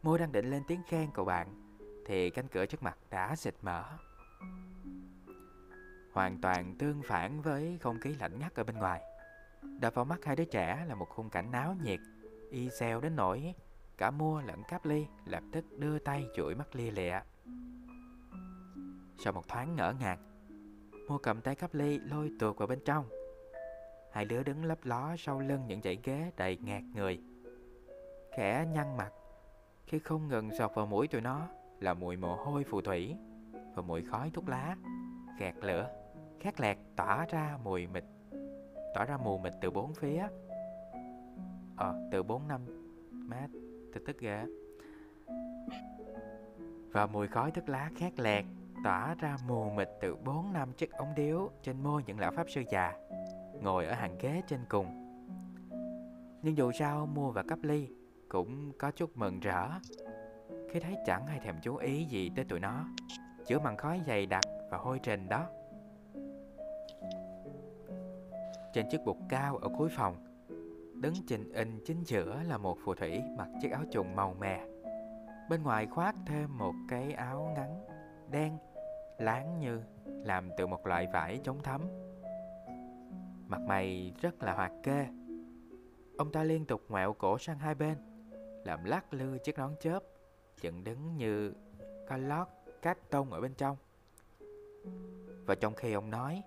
[0.02, 1.69] Mua đang định lên tiếng khen cậu bạn
[2.06, 3.84] thì cánh cửa trước mặt đã xịt mở.
[6.12, 9.02] Hoàn toàn tương phản với không khí lạnh ngắt ở bên ngoài.
[9.80, 12.00] Đập vào mắt hai đứa trẻ là một khung cảnh náo nhiệt,
[12.50, 13.54] Y xèo đến nỗi
[13.98, 17.20] Cả mua lẫn cáp ly lập tức đưa tay chuỗi mắt lia lịa.
[19.24, 20.18] Sau một thoáng ngỡ ngàng,
[21.08, 23.04] Mua cầm tay cáp ly lôi tuột vào bên trong.
[24.12, 27.20] Hai đứa đứng lấp ló sau lưng những dãy ghế đầy ngạt người.
[28.36, 29.12] Khẽ nhăn mặt,
[29.86, 31.48] Khi không ngừng sọt vào mũi tụi nó
[31.80, 33.16] là mùi mồ hôi phù thủy
[33.74, 34.76] Và mùi khói thuốc lá.
[35.38, 35.90] Gạt lửa
[36.40, 38.04] Khét lẹt tỏa ra mùi mịt
[38.94, 40.28] Tỏa ra mù mịt từ bốn phía.
[41.76, 42.60] Ờ, từ bốn năm
[43.10, 43.48] mát
[43.94, 44.44] Tức tức ghê.
[46.92, 48.44] Và mùi khói thuốc lá khét lẹt
[48.84, 52.50] Tỏa ra mù mịt từ bốn năm chiếc ống điếu Trên môi những lão pháp
[52.50, 52.92] sư già
[53.60, 54.86] Ngồi ở hàng ghế trên cùng.
[56.42, 57.88] Nhưng dù sao mua và cấp ly
[58.28, 59.68] Cũng có chút mừng rỡ.
[60.70, 62.84] Khi thấy chẳng ai thèm chú ý gì tới tụi nó,
[63.46, 65.46] Chữa màn khói dày đặc và hôi trình đó.
[68.72, 70.16] Trên chiếc bục cao ở cuối phòng,
[70.94, 74.60] Đứng trình in chính giữa là một phù thủy mặc chiếc áo trùng màu mè.
[75.50, 77.84] Bên ngoài khoác thêm một cái áo ngắn,
[78.30, 78.58] đen,
[79.18, 81.80] láng như làm từ một loại vải chống thấm.
[83.46, 85.06] Mặt mày rất là hoạt kê.
[86.18, 87.98] Ông ta liên tục ngoẹo cổ sang hai bên
[88.64, 90.00] Làm lắc lư chiếc nón chớp.
[90.60, 91.52] Dựng đứng như
[92.08, 92.48] có lót
[92.82, 93.76] cát tông ở bên trong.
[95.46, 96.42] Và trong khi ông nói,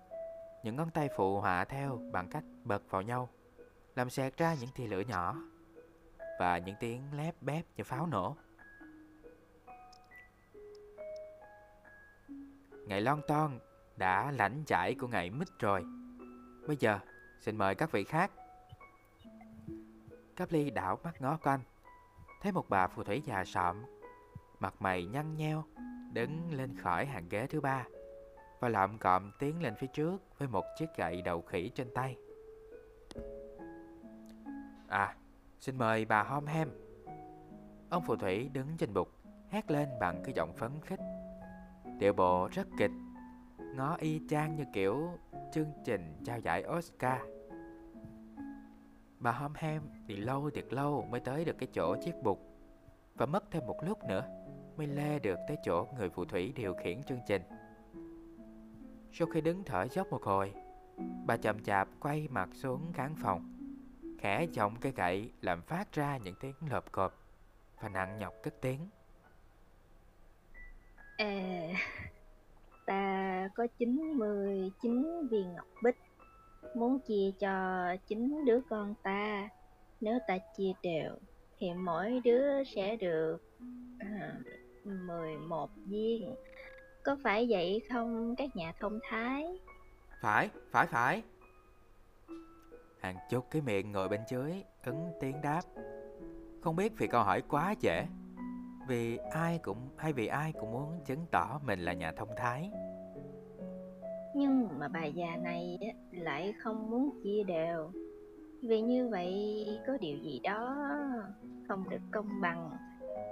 [0.63, 3.29] Những ngón tay phụ họa theo bằng cách bật vào nhau,
[3.95, 5.35] Làm sạc ra những tia lửa nhỏ
[6.39, 8.35] Và những tiếng lép bép như pháo nổ.
[12.87, 13.59] Ngày lon ton
[13.95, 15.85] đã lãnh giải của ngày mít rồi.
[16.67, 16.99] Bây giờ,
[17.41, 18.31] xin mời các vị khác.
[20.35, 21.59] Cáp ly đảo mắt ngó quanh,
[22.41, 23.83] Thấy một bà phù thủy già sọm
[24.63, 25.63] Mặt mày nhăn nheo,
[26.13, 27.85] Đứng lên khỏi hàng ghế thứ ba
[28.59, 32.17] Và lạm cọm tiến lên phía trước Với một chiếc gậy đầu khỉ trên tay.
[34.87, 35.15] À
[35.59, 36.69] xin mời bà Hom Hem.
[37.89, 39.09] Ông phù thủy đứng trên bục,
[39.49, 40.99] Hét lên bằng cái giọng phấn khích.
[41.99, 42.91] Điệu bộ rất kịch,
[43.75, 45.09] Ngó y chang như kiểu
[45.53, 47.21] chương trình trao giải Oscar.
[49.19, 52.39] Bà Hom Hem thì lâu thiệt lâu mới tới được cái chỗ chiếc bục
[53.15, 54.42] Và mất thêm một lúc nữa
[54.77, 57.41] mới lê được tới chỗ người phù thủy điều khiển chương trình
[59.11, 60.53] Sau khi đứng thở dốc một hồi
[61.25, 63.53] Bà chậm chạp quay mặt xuống khán phòng
[64.19, 67.13] Khẽ giọng cây gậy làm phát ra những tiếng lợp cộp
[67.81, 68.89] Và nặng nhọc cất tiếng
[71.17, 71.69] À,
[72.85, 75.95] ta có 99 viên ngọc bích,
[76.75, 79.49] muốn chia cho chín đứa con ta.
[80.01, 81.15] Nếu ta chia đều,
[81.57, 83.37] thì mỗi đứa sẽ được
[83.99, 84.39] à,
[84.85, 86.35] 11 viên.
[87.03, 89.59] Có phải vậy không các nhà thông thái?
[90.21, 91.23] Phải, phải, phải.
[93.01, 95.61] Hàng chục cái miệng ngồi bên dưới ứng tiếng đáp.
[96.61, 98.05] Không biết vì câu hỏi quá dễ,
[98.87, 102.71] vì ai cũng hay vì ai cũng muốn chứng tỏ mình là nhà thông thái.
[104.35, 105.79] Nhưng mà bà già này
[106.11, 107.91] lại không muốn chia đều.
[108.61, 110.87] Vì như vậy có điều gì đó
[111.67, 112.71] không được công bằng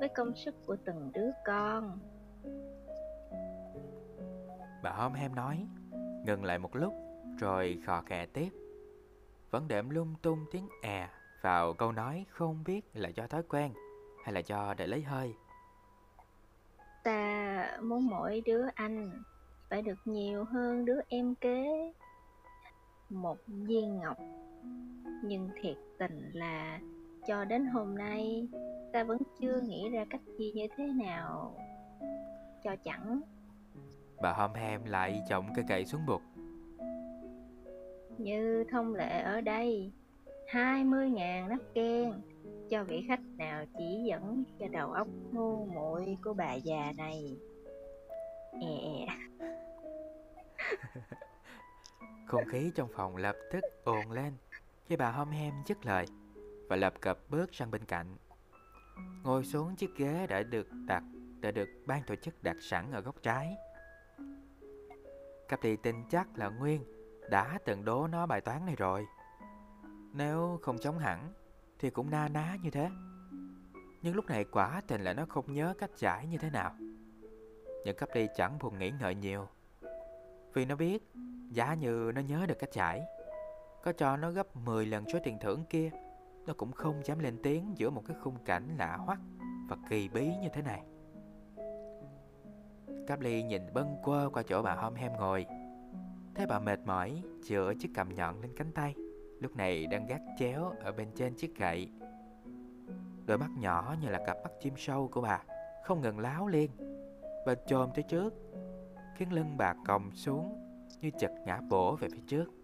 [0.01, 1.99] với công sức của từng đứa con.
[4.83, 5.67] Bà hôm hem nói,
[6.25, 6.93] ngừng lại một lúc
[7.39, 8.49] rồi khò khè tiếp.
[9.51, 11.07] Vẫn đệm lung tung tiếng è
[11.41, 13.73] vào câu nói không biết là do thói quen
[14.23, 15.33] hay là do để lấy hơi.
[17.03, 19.23] Ta muốn mỗi đứa anh
[19.69, 21.93] phải được nhiều hơn đứa em kế.
[23.09, 24.17] Một viên ngọc.
[25.23, 26.79] Nhưng thiệt tình là
[27.27, 28.47] cho đến hôm nay
[28.93, 31.55] ta vẫn chưa nghĩ ra cách chia như thế nào
[32.63, 33.21] cho chẳng.
[34.21, 36.21] Bà hôm hem lại chồng cây cậy xuống bục.
[38.17, 39.91] Như thông lệ ở đây,
[40.51, 42.11] 20.000 nắp ken
[42.69, 47.37] cho vị khách nào chỉ dẫn cho đầu óc ngu muội của bà già này.
[48.51, 49.07] È.
[52.25, 54.33] Không khí trong phòng lập tức ồn lên
[54.85, 56.05] khi bà hôm hem dứt lời
[56.71, 58.17] và lập cập bước sang bên cạnh.
[59.23, 61.03] Ngồi xuống chiếc ghế đã được đặt
[61.41, 63.55] đã được ban tổ chức đặt sẵn ở góc trái.
[65.47, 66.83] Cặp thì tin chắc là Nguyên
[67.29, 69.05] đã từng đố nó bài toán này rồi.
[70.13, 71.33] Nếu không chống hẳn
[71.79, 72.89] thì cũng na ná như thế.
[74.01, 76.75] Nhưng lúc này quả tình là nó không nhớ cách giải như thế nào.
[77.85, 79.47] Nhưng cấp đi chẳng buồn nghĩ ngợi nhiều.
[80.53, 81.11] Vì nó biết,
[81.49, 83.01] giá như nó nhớ được cách giải,
[83.83, 85.91] có cho nó gấp 10 lần số tiền thưởng kia,
[86.45, 89.19] nó cũng không dám lên tiếng giữa một cái khung cảnh lạ hoắc
[89.69, 90.83] và kỳ bí như thế này.
[93.07, 95.45] Cáp ly nhìn bâng quơ qua chỗ bà hôm hem ngồi.
[96.35, 98.95] Thấy bà mệt mỏi Chữa chiếc cầm nhọn lên cánh tay.
[99.39, 101.89] Lúc này đang gác chéo ở bên trên chiếc gậy.
[103.25, 105.43] Đôi mắt nhỏ như là cặp mắt chim sâu của bà,
[105.83, 106.71] Không ngừng láo liên.
[107.45, 108.33] Và chồm tới trước,
[109.15, 110.57] Khiến lưng bà còng xuống
[111.01, 112.60] Như chật ngã bổ về phía trước.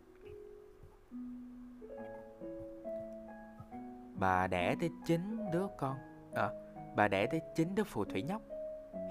[4.20, 5.98] Bà đẻ tới chín đứa con.
[6.34, 6.50] À,
[6.96, 8.42] bà đẻ tới chín đứa phù thủy nhóc.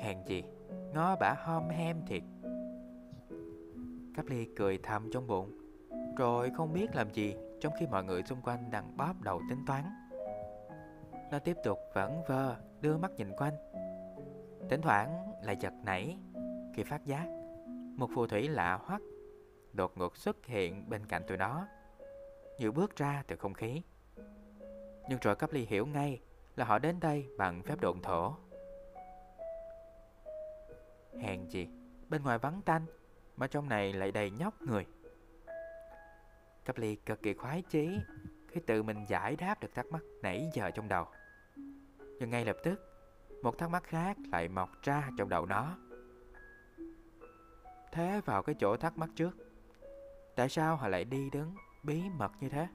[0.01, 0.45] Hèn gì
[0.95, 2.23] Ngó bả hom hem thiệt.
[4.15, 5.59] Cáp ly cười thầm trong bụng.
[6.17, 9.65] Rồi không biết làm gì Trong khi mọi người xung quanh đang bóp đầu tính
[9.67, 9.85] toán.
[11.31, 13.55] Nó tiếp tục vẫn vơ Đưa mắt nhìn quanh.
[14.71, 16.19] Thỉnh thoảng lại giật nảy
[16.75, 17.27] Khi phát giác
[17.97, 19.03] Một phù thủy lạ hoắc
[19.73, 21.67] Đột ngột xuất hiện bên cạnh tụi nó.
[22.59, 23.83] Như bước ra từ không khí.
[25.09, 26.21] Nhưng rồi Cáp ly hiểu ngay
[26.57, 28.37] Là họ đến đây bằng phép độn thổ.
[31.21, 31.69] Hèn gì,
[32.09, 32.87] Bên ngoài vắng tanh,
[33.37, 34.87] Mà trong này lại đầy nhóc người.
[36.65, 37.99] Cáp ly cực kỳ khoái chí
[38.49, 41.07] Khi tự mình giải đáp được thắc mắc nãy giờ trong đầu.
[42.19, 42.81] Nhưng ngay lập tức,
[43.43, 45.79] Một thắc mắc khác lại mọc ra trong đầu nó.
[47.93, 49.37] Thế vào cái chỗ thắc mắc trước,
[50.37, 52.69] Tại sao họ lại đi đứng bí mật như thế?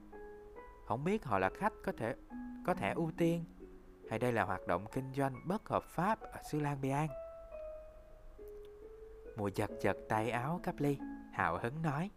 [0.84, 2.14] Không biết họ là khách có thể
[2.66, 3.44] có thể ưu tiên
[4.10, 7.06] Hay đây là hoạt động kinh doanh bất hợp pháp ở xứ Lan Bian
[9.36, 10.98] Mùa giật giật tay áo cắp ly
[11.32, 12.10] Hào hứng nói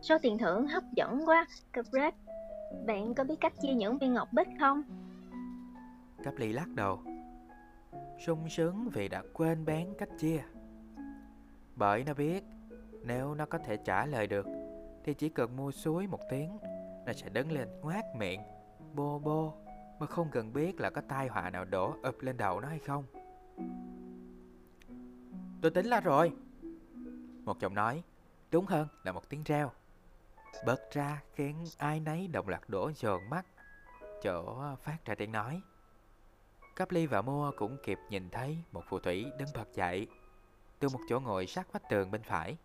[0.00, 2.14] Số tiền thưởng hấp dẫn quá, Capret.
[2.86, 4.82] Bạn có biết cách chia những viên ngọc bích không?
[6.24, 7.02] Cắp ly lắc đầu
[8.26, 10.42] sung sướng vì đã quên bén cách chia
[11.76, 12.44] Bởi nó biết
[13.04, 14.46] Nếu nó có thể trả lời được
[15.04, 16.58] Thì chỉ cần mua suối một tiếng
[17.08, 18.42] nó sẽ đứng lên, ngoác miệng.
[18.94, 19.54] Bô bô,
[19.98, 22.78] Mà không cần biết là có tai họa nào đổ ập lên đầu nó hay
[22.78, 23.04] không.
[25.62, 26.32] Tôi tính là rồi.
[27.44, 28.02] Một giọng nói,
[28.50, 29.70] Đúng hơn là một tiếng reo.
[30.66, 33.46] Bật ra khiến ai nấy đồng loạt đổ dồn mắt.
[34.22, 35.60] Chỗ phát ra tiếng nói.
[36.76, 40.06] Cáp ly và mua cũng kịp nhìn thấy Một phù thủy đứng bật dậy.
[40.78, 42.56] Từ một chỗ ngồi sát vách tường bên phải.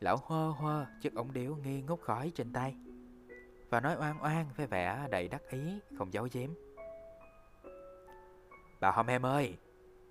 [0.00, 2.76] Lão hơ hơ chiếc ống điếu nghi ngút khói trên tay.
[3.72, 6.50] Và nói oan oan với vẻ đầy đắc ý, Không giấu giếm.
[8.80, 9.56] Bà Hom em ơi,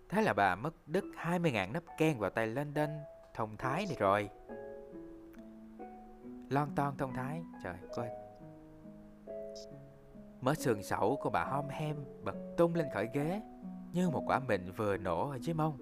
[0.10, 2.90] Thế là bà mất đứt 20.000 nắp ken vào tay London
[3.34, 4.30] thông thái này rồi.
[6.50, 8.10] Lon ton thông thái, Trời quên
[10.42, 13.42] Mớ sườn sẩu của bà Hom Hem bật tung lên khỏi ghế,
[13.94, 15.78] Như một quả mịn vừa nổ ở dưới mông.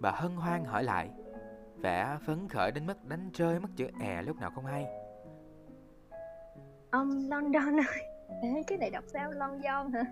[0.00, 1.10] Bà hân hoan hỏi lại,
[1.76, 5.03] Vẻ phấn khởi đến mức đánh rơi mất chữ è lúc nào không hay.
[6.94, 8.08] Ông London ơi
[8.42, 10.04] Ê, cái này đọc sao London hả?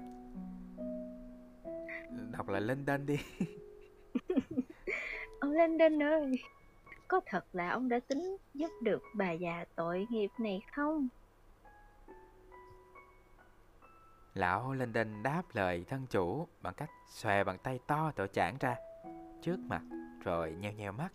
[2.33, 3.19] Đọc là London đi
[5.41, 6.33] Ông London ơi
[7.09, 11.09] Có thật là ông đã tính giúp được bà già tội nghiệp này không?
[14.35, 18.77] Lão London đáp lời thân chủ bằng cách xòe bàn tay to tội chản ra
[19.43, 19.83] trước mặt
[20.25, 21.13] rồi nheo nheo mắt.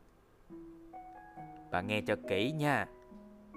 [1.71, 2.87] Bà nghe cho kỹ nha.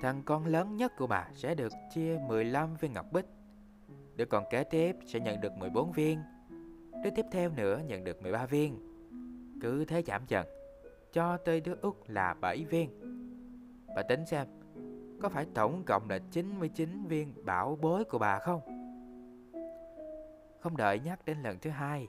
[0.01, 3.27] Thằng con lớn nhất của bà sẽ được chia 15 viên ngọc bích.
[4.17, 6.23] Đứa con kế tiếp sẽ nhận được 14 viên.
[7.05, 8.79] Đứa tiếp theo nữa nhận được 13 viên.
[9.61, 10.47] Cứ thế giảm dần,
[11.13, 12.91] cho tới đứa út là 7 viên.
[13.97, 14.47] Bà tính xem,
[15.23, 18.61] có phải tổng cộng là 99 viên bảo bối của bà không?
[20.61, 22.09] Không đợi nhắc đến lần thứ hai,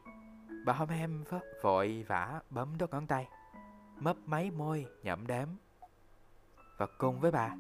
[0.65, 1.23] bà hôm em
[1.62, 3.27] vội vã bấm đốt ngón tay,
[3.99, 5.47] mấp máy môi nhậm đếm.
[6.77, 7.56] Và cùng với bà,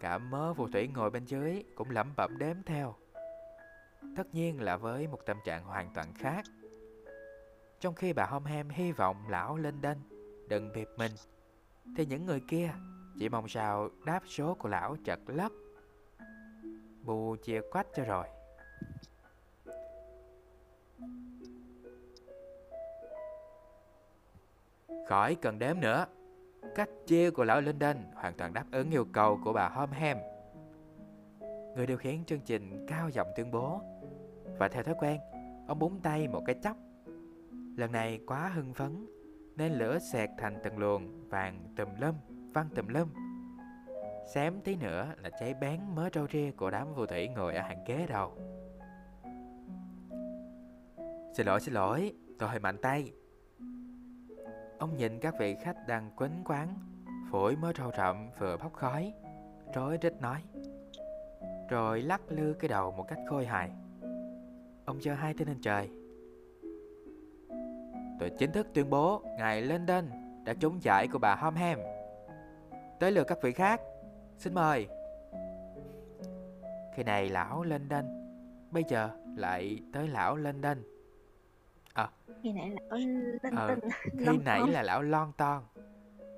[0.00, 2.94] cả mớ phù thủy ngồi bên dưới cũng lẩm bẩm đếm theo.
[4.16, 6.44] Tất nhiên là với một tâm trạng hoàn toàn khác.
[7.80, 9.98] Trong khi bà Hom Hem hy vọng lão lên đên
[10.48, 11.12] đừng bịp mình,
[11.96, 12.70] thì những người kia
[13.18, 15.52] chỉ mong sao đáp số của lão chật lấp.
[17.02, 18.26] Bù chia quách cho rồi.
[25.08, 26.06] Khỏi cần đếm nữa.
[26.74, 30.16] Cách chia của lão Linden hoàn toàn đáp ứng yêu cầu của bà Homham.
[31.76, 33.80] Người điều khiển chương trình cao giọng tuyên bố
[34.58, 35.20] Và theo thói quen,
[35.66, 36.76] ông búng tay một cái chóc.
[37.76, 39.06] Lần này quá hưng phấn
[39.56, 42.14] Nên lửa xẹt thành từng luồng vàng tùm lum,
[42.54, 43.08] văng tùm lum
[44.34, 47.62] Xém tí nữa là cháy bén mớ trâu ria của đám phù thủy ngồi ở
[47.62, 48.32] hàng ghế đầu
[51.36, 53.12] Xin lỗi, xin lỗi, tôi hơi mạnh tay
[54.80, 56.74] Ông nhìn các vị khách đang quấn quán,
[57.30, 59.12] Phổi mới râu rậm vừa bốc khói.
[59.74, 60.42] Rối rít nói.
[61.68, 63.70] Rồi lắc lư cái đầu một cách khôi hài.
[64.84, 65.90] Ông giơ hai tay lên trời.
[68.20, 70.04] Tôi chính thức tuyên bố Ngài London
[70.44, 71.78] đã trúng giải của bà Homham
[73.00, 73.80] Tới lượt các vị khác,
[74.38, 74.88] Xin mời.
[76.94, 78.04] Khi này lão London,
[78.70, 80.78] Bây giờ lại tới lão London.
[82.42, 85.62] Khi nãy lão linh ờ, tinh Khi nãy là lão Lon Ton.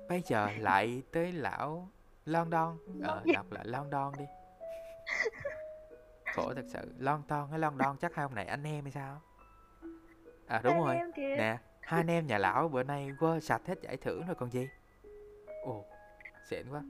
[0.09, 1.89] Bây giờ lại tới lão
[2.25, 4.25] London Ờ, đọc lại London đi.
[6.35, 9.21] Khổ thật sự London hay London chắc hai ông này anh em hay sao?
[10.47, 11.11] À đúng anh rồi.
[11.15, 14.51] Nè Hai anh em nhà lão bữa nay quơ sạch hết giải thưởng rồi còn
[14.51, 14.67] gì?
[15.63, 15.85] Ồ
[16.49, 16.81] Xịn quá.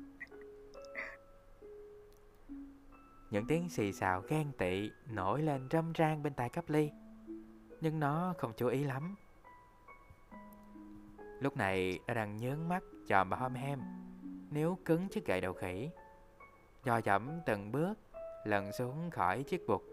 [3.29, 6.91] Những tiếng xì xào ghen tị nổi lên râm ran bên tai cấp ly
[7.83, 9.15] nhưng nó không chú ý lắm.
[11.39, 13.81] Lúc này nó đang nhớn mắt chòm vào Hom Hem,
[14.51, 15.89] nếu cứng chiếc gậy đầu khỉ.
[16.83, 17.93] Do dẫm từng bước,
[18.43, 19.83] lần xuống khỏi chiếc bục.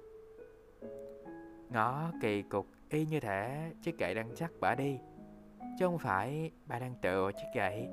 [1.70, 4.98] Ngó kỳ cục y như thể chiếc gậy đang chắc bả đi,
[5.78, 7.88] chứ không phải bà đang tựa chiếc gậy.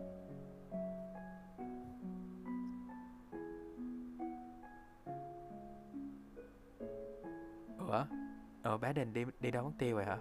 [7.79, 8.26] Ủa?
[8.67, 10.17] Ờ bé Đình đi đi đâu mất tiêu rồi hả?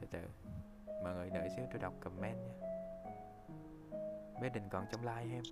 [0.00, 0.18] Từ từ
[1.04, 2.52] Mọi người đợi xíu tôi đọc comment nha
[4.40, 5.42] Bé Đình còn trong like em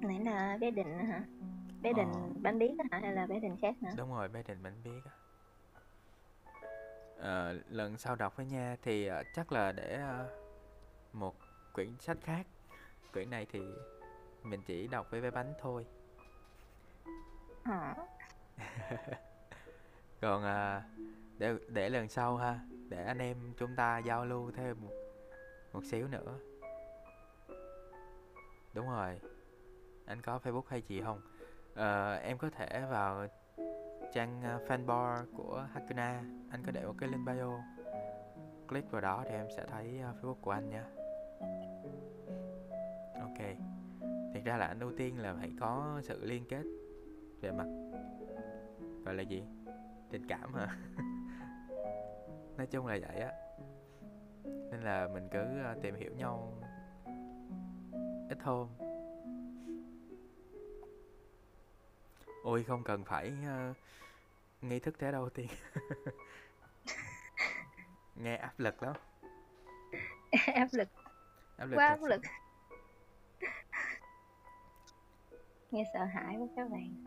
[0.00, 1.24] Nãy là bé Đình hả?
[1.82, 2.20] Bé Đình ờ.
[2.42, 3.90] bánh biết hả hay là bé Đình khác nữa?
[3.96, 5.12] Đúng rồi bé Đình bánh biết á
[7.20, 10.30] à, Lần sau đọc với nha thì uh, chắc là để uh,
[11.14, 11.34] một
[11.72, 12.46] quyển sách khác
[13.12, 13.60] Quyển này thì
[14.42, 15.86] mình chỉ đọc với bé bánh thôi
[17.64, 17.94] Hả?
[20.20, 20.82] Còn à,
[21.38, 24.92] để để lần sau ha, để anh em chúng ta giao lưu thêm một,
[25.72, 26.38] một xíu nữa.
[28.74, 29.20] Đúng rồi.
[30.06, 31.20] Anh có Facebook hay gì không?
[31.74, 33.26] à, em có thể vào
[34.12, 37.60] trang à, fanbar của Hakuna Anh có để một cái link bio
[38.68, 40.84] Click vào đó thì em sẽ thấy à, Facebook của anh nha
[43.20, 43.38] Ok
[44.34, 46.62] thật ra là anh ưu tiên là phải có sự liên kết
[47.42, 47.66] về mặt
[49.04, 49.42] gọi là gì?
[50.10, 50.78] Tình cảm hả?
[52.56, 53.32] Nói chung là vậy á.
[54.44, 56.58] Nên là mình cứ ờ, tìm hiểu nhau
[58.28, 58.68] ít hôm
[62.42, 63.32] ôi không cần phải
[63.70, 63.76] uh,
[64.62, 65.48] nghi thức thế đâu tiên.
[68.16, 68.96] Nghe áp lực lắm.
[70.54, 70.88] Áp lực.
[71.56, 72.20] Áp lực quá áp lực.
[75.70, 77.04] Nghe sợ hãi quá các bạn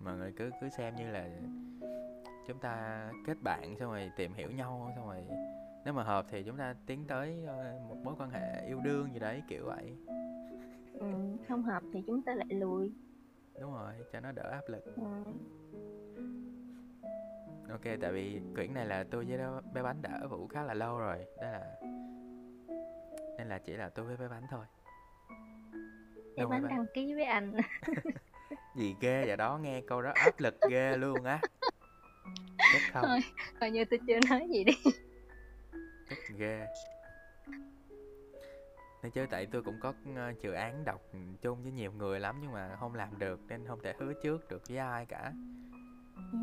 [0.00, 1.28] mọi người cứ cứ xem như là
[2.46, 5.24] chúng ta kết bạn xong rồi tìm hiểu nhau xong rồi
[5.84, 9.12] nếu mà hợp thì chúng ta tiến tới ờ, một mối quan hệ yêu đương
[9.12, 9.96] gì đấy kiểu vậy.
[10.94, 11.06] Ừ,
[11.48, 12.92] không hợp thì chúng ta lại lùi.
[13.60, 14.84] Đúng rồi cho nó đỡ áp lực.
[14.96, 15.32] Ừ.
[17.70, 19.38] ok tại vì quyển này là tôi với
[19.72, 21.76] bé bánh đã vũ khá là lâu rồi đó là
[23.38, 24.66] nên là chỉ là tôi với bé bánh thôi.
[26.36, 27.52] Bé bánh đăng ký với anh
[28.74, 31.40] gì ghê vậy đó nghe câu đó áp lực ghê luôn á.
[32.72, 33.04] Chết không?
[33.06, 33.20] Thôi
[33.60, 34.72] coi như tôi chưa nói gì đi.
[36.08, 36.66] Rất ghê.
[39.02, 41.00] Nói chứ tại tôi cũng có ờ, dự án đọc
[41.42, 44.48] chung với nhiều người lắm Nhưng mà không làm được Nên không thể hứa trước
[44.48, 45.32] được với ai cả.
[46.32, 46.38] Ừ.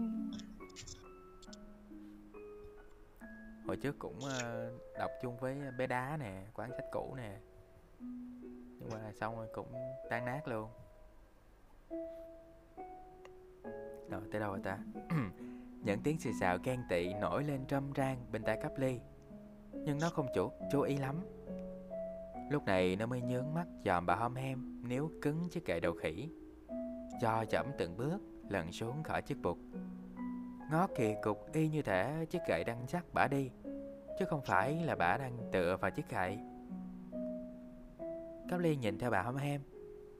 [3.68, 7.38] Hồi trước cũng ờ, đọc chung với bé đá nè Quán sách cũ nè.
[8.80, 9.74] Nhưng mà xong rồi cũng
[10.10, 10.70] tan nát luôn
[14.10, 14.78] rồi, tới đâu rồi ta?
[15.84, 19.00] Những tiếng xì xào ghen tị nổi lên râm ran bên tai cắp ly.
[19.74, 21.16] Nhưng nó không chủ, chú ý lắm.
[22.50, 25.94] Lúc này nó mới nhướng mắt dòm bà hom hem Nếu cứng chiếc kệ đầu
[25.94, 26.30] khỉ.
[27.22, 28.18] Do chậm từng bước
[28.50, 29.58] lần xuống khỏi chiếc bục.
[30.72, 33.50] Ngó kỳ cục y như thể chiếc gậy đang dắt bả đi,
[34.20, 36.40] Chứ không phải là bả đang tựa vào chiếc gậy.
[38.50, 39.62] Cáp ly nhìn theo bà hom hem,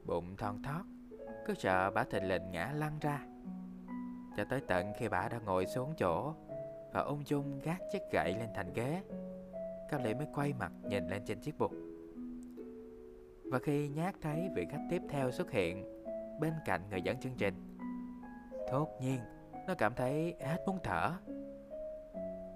[0.06, 0.84] Bụng thon thót.
[1.48, 3.26] Cứ sợ bà thình lình ngã lăn ra.
[4.38, 6.34] Cho tới tận khi bà đã ngồi xuống chỗ
[6.94, 9.02] Và ung dung gác chiếc gậy lên thành ghế,
[9.90, 11.72] cao lệ mới quay mặt nhìn lên trên chiếc bục.
[13.52, 16.04] Và khi nhát thấy vị khách tiếp theo xuất hiện
[16.40, 17.78] Bên cạnh người dẫn chương trình,
[18.70, 19.20] Thốt nhiên
[19.68, 21.12] Nó cảm thấy hết muốn thở.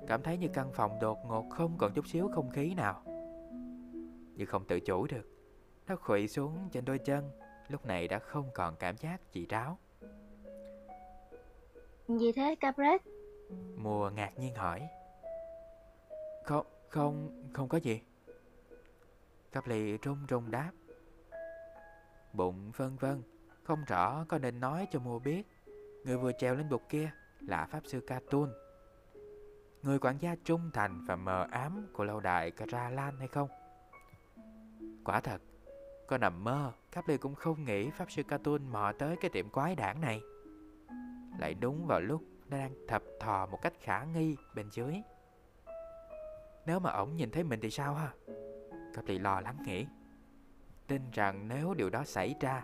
[0.08, 3.02] Cảm thấy như căn phòng đột ngột không còn chút xíu không khí nào.
[4.36, 5.30] Nhưng không tự chủ được,
[5.88, 7.41] Nó khuỵu xuống trên đôi chân.
[7.72, 9.78] Lúc này đã không còn cảm giác chị ráo.
[12.08, 13.02] Gì thế Capret
[13.78, 14.88] Mùa ngạc nhiên hỏi.
[16.44, 18.02] Không, không, không có gì.
[19.52, 20.72] Cáp ly run run đáp.
[22.34, 23.24] Bụng vân vân
[23.64, 25.48] Không rõ có nên nói cho mua biết.
[26.06, 28.54] Người vừa trèo lên bục kia là Pháp Sư Catun
[29.84, 33.50] Người quản gia trung thành và mờ ám của lâu đài Kara Lan hay không?
[35.04, 35.42] Quả thật,
[36.08, 39.50] có nằm mơ, Cáp Ly cũng không nghĩ Pháp Sư Catun mò tới cái tiệm
[39.50, 40.22] quái đản này.
[41.40, 45.02] Lại đúng vào lúc nó đang thập thò một cách khả nghi bên dưới.
[46.66, 48.14] Nếu mà ổng nhìn thấy mình thì sao ha?
[48.94, 49.86] Cáp Ly lo lắng nghĩ.
[50.88, 52.64] Tin rằng nếu điều đó xảy ra,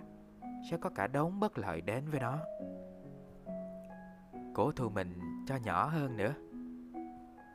[0.70, 2.40] Sẽ có cả đống bất lợi đến với nó.
[4.54, 6.34] Cố thu mình cho nhỏ hơn nữa.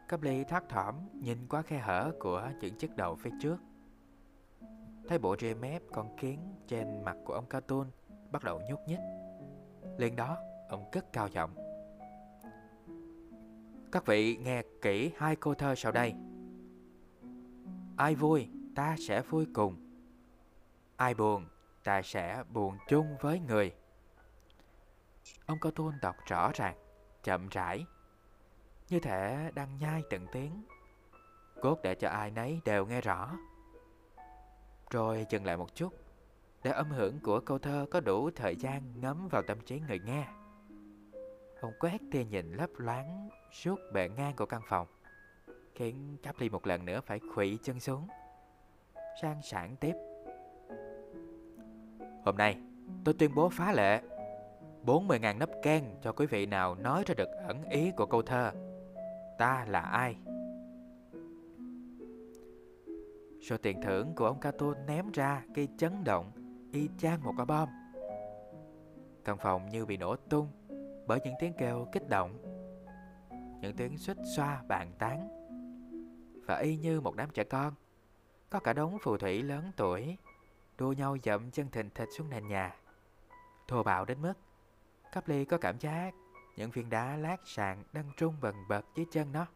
[0.09, 3.57] Cáp ly thắt thỏm nhìn qua khe hở của những chiếc đầu phía trước.
[5.09, 7.87] Thấy bộ rê mép con kiến trên mặt của ông Cartoon
[8.31, 9.01] bắt đầu nhúc nhích.
[9.99, 10.39] Liền đó,
[10.69, 11.55] ông cất cao giọng.
[13.93, 16.15] Các vị nghe kỹ hai câu thơ sau đây.
[17.97, 19.77] Ai vui, ta sẽ vui cùng.
[20.97, 21.47] Ai buồn,
[21.85, 23.75] ta sẽ buồn chung với người.
[25.47, 26.77] Ông Cartoon đọc rõ ràng,
[27.23, 27.87] chậm rãi.
[28.89, 30.63] Như thể đang nhai từng tiếng.
[31.63, 33.37] Cốt để cho ai nấy đều nghe rõ
[34.93, 35.93] rồi dừng lại một chút.
[36.63, 39.99] Để âm hưởng của câu thơ có đủ thời gian ngấm vào tâm trí người
[39.99, 40.27] nghe.
[41.61, 44.87] Ông quét tia nhìn lấp loáng suốt bề ngang của căn phòng,
[45.75, 48.09] khiến cáp một lần nữa phải khuỵu chân xuống,
[49.23, 49.95] sang sản tiếp.
[52.25, 52.57] Hôm nay,
[53.05, 54.03] tôi tuyên bố phá lệ.
[54.87, 58.53] 40.000 nắp ken cho quý vị nào nói ra được ẩn ý của câu thơ,
[59.39, 60.17] Ta là ai?
[63.43, 66.33] Số tiền thưởng của ông Cato ném ra gây chấn động
[66.73, 67.69] y chang một quả bom.
[69.25, 70.49] Căn phòng như bị nổ tung
[71.07, 72.39] bởi những tiếng kêu kích động,
[73.61, 75.29] những tiếng xích xoa bàn tán.
[76.47, 77.75] Và y như một đám trẻ con,
[78.51, 80.17] có cả đống phù thủy lớn tuổi
[80.79, 82.77] đua nhau dậm chân thình thịch xuống nền nhà.
[83.69, 84.35] Thô bạo đến mức
[85.13, 86.15] cắp ly có cảm giác
[86.57, 89.47] những viên đá lát sàn đang trung bần bật dưới chân nó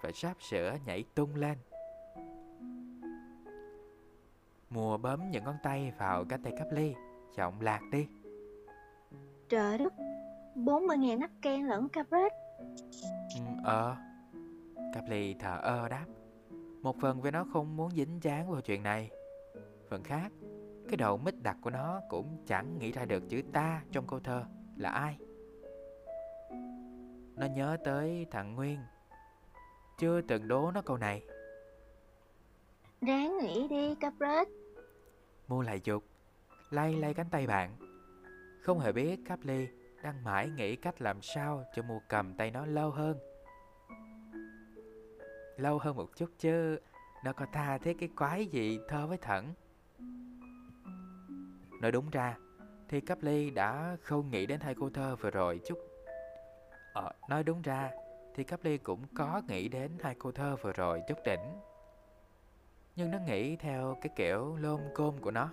[0.00, 1.58] và sắp sửa nhảy tung lên.
[4.74, 6.94] Mùa bấm những ngón tay vào cánh tay cáp ly,
[7.36, 8.06] giọng lạc đi.
[9.48, 9.92] Trời đất
[10.54, 12.32] 40.000 nắp ken lẫn Capret
[13.34, 13.96] Ừ, ờ.
[14.94, 16.06] Cáp ly thở ơ đáp.
[16.82, 19.10] Một phần vì nó không muốn dính dáng vào chuyện này.
[19.88, 20.32] Phần khác,
[20.88, 24.20] cái đầu mít đặc của nó cũng chẳng nghĩ ra được chữ ta trong câu
[24.20, 24.44] thơ
[24.76, 25.18] là ai.
[27.36, 28.78] Nó nhớ tới thằng Nguyên
[29.98, 31.22] Chưa từng đố nó câu này
[33.00, 34.48] Ráng nghĩ đi Capret
[35.48, 36.04] Mua lại dục
[36.70, 37.76] lay lay cánh tay bạn.
[38.62, 39.68] Không hề biết Capley
[40.02, 43.18] đang mãi nghĩ cách làm sao cho mua cầm tay nó lâu hơn.
[45.56, 46.78] Lâu hơn một chút chứ,
[47.24, 49.54] nó có tha thế cái quái gì thơ với thẩn.
[51.80, 52.36] Nói đúng ra,
[52.88, 55.78] thì Capley đã không nghĩ đến hai cô thơ vừa rồi chút.
[56.94, 57.90] Ờ, nói đúng ra,
[58.34, 61.40] thì Capley cũng có nghĩ đến hai cô thơ vừa rồi chút đỉnh.
[62.96, 65.50] Nhưng nó nghĩ theo cái kiểu lôm côm của nó.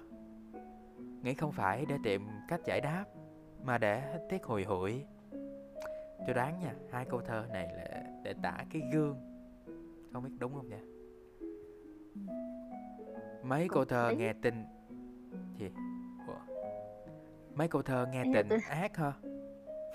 [1.24, 3.06] Nghĩ không phải để tìm cách giải đáp,
[3.64, 5.06] mà để tiếc hồi hụi.
[6.26, 9.18] Tôi đoán nha, hai câu thơ này là để tả cái gương.
[10.14, 10.80] Không biết đúng không nha?
[13.44, 14.66] Mấy câu thơ nghe tin
[15.58, 15.70] gì?
[16.28, 16.56] Ủa?
[17.56, 19.14] Mấy câu thơ nghe tình ác ha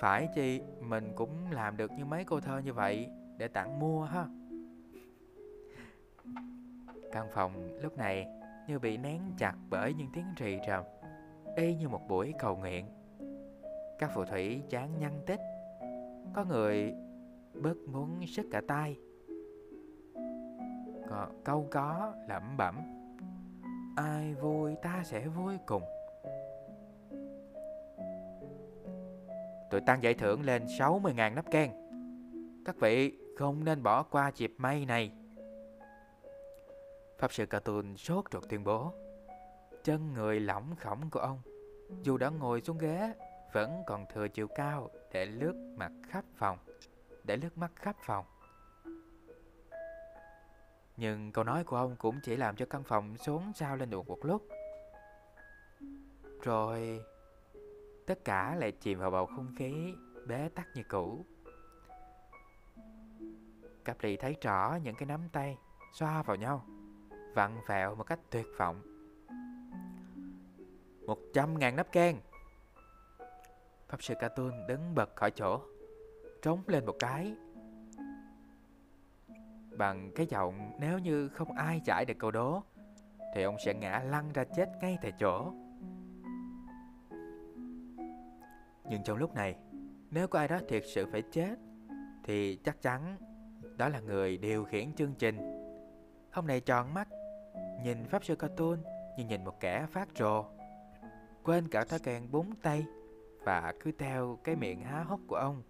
[0.00, 4.04] Phải chi mình cũng làm được như mấy câu thơ như vậy Để tặng mua
[4.04, 4.26] ha
[7.16, 8.26] Căn phòng lúc này
[8.68, 10.84] như bị nén chặt bởi những tiếng rì rầm,
[11.56, 12.86] Y như một buổi cầu nguyện.
[13.98, 15.40] Các phù thủy chán nhăn tích
[16.34, 16.94] Có người
[17.62, 18.96] bớt muốn sức cả tay.
[21.44, 22.76] Câu có lẩm bẩm,
[23.96, 25.82] Ai vui ta sẽ vui cùng.
[29.70, 31.70] Tôi tăng giải thưởng lên 60.000 nắp can
[32.64, 35.12] Các vị không nên bỏ qua dịp may này.
[37.18, 38.92] Pháp sư Cartoon sốt ruột tuyên bố,
[39.84, 41.40] Chân người lỏng khổng của ông,
[42.02, 43.14] Dù đã ngồi xuống ghế,
[43.52, 46.58] Vẫn còn thừa chiều cao Để lướt mặt khắp phòng,
[47.24, 48.24] Để lướt mắt khắp phòng.
[50.96, 54.08] Nhưng câu nói của ông cũng chỉ làm cho căn phòng xuống sao lên được
[54.08, 54.48] một lúc.
[56.42, 57.00] Rồi,
[58.06, 59.94] Tất cả lại chìm vào bầu không khí
[60.26, 61.24] bế tắc như cũ.
[63.84, 65.58] Cặp lì thấy rõ những cái nắm tay
[65.92, 66.66] xoa vào nhau.
[67.36, 68.82] Vặn vẹo một cách tuyệt vọng.
[71.06, 72.20] Một trăm ngàn nắp can.
[73.88, 75.60] Pháp sư Cartoon đứng bật khỏi chỗ,
[76.42, 77.36] Trống lên một cái.
[79.78, 82.62] Bằng cái giọng nếu như không ai giải được câu đố,
[83.34, 85.52] Thì ông sẽ ngã lăn ra chết ngay tại chỗ.
[88.90, 89.56] Nhưng trong lúc này,
[90.10, 91.56] Nếu có ai đó thiệt sự phải chết,
[92.24, 93.16] Thì chắc chắn
[93.76, 95.36] Đó là người điều khiển chương trình.
[96.32, 97.08] Ông này tròn mắt
[97.82, 98.78] Nhìn Pháp Sư Cartoon
[99.16, 100.44] Như nhìn một kẻ phát rồ.
[101.42, 102.86] Quên cả thói quen búng tay
[103.44, 105.62] Và cứ theo cái miệng há hốc của ông.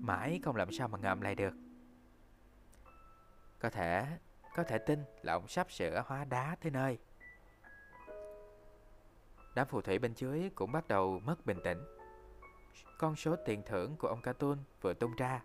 [0.00, 1.54] Mãi không làm sao mà ngậm lại được.
[3.58, 4.06] Có thể
[4.56, 6.98] Có thể tin là ông sắp sửa hóa đá tới nơi.
[9.54, 11.78] Đám phù thủy bên dưới cũng bắt đầu mất bình tĩnh.
[12.98, 15.42] Con số tiền thưởng của ông Cartoon vừa tung ra.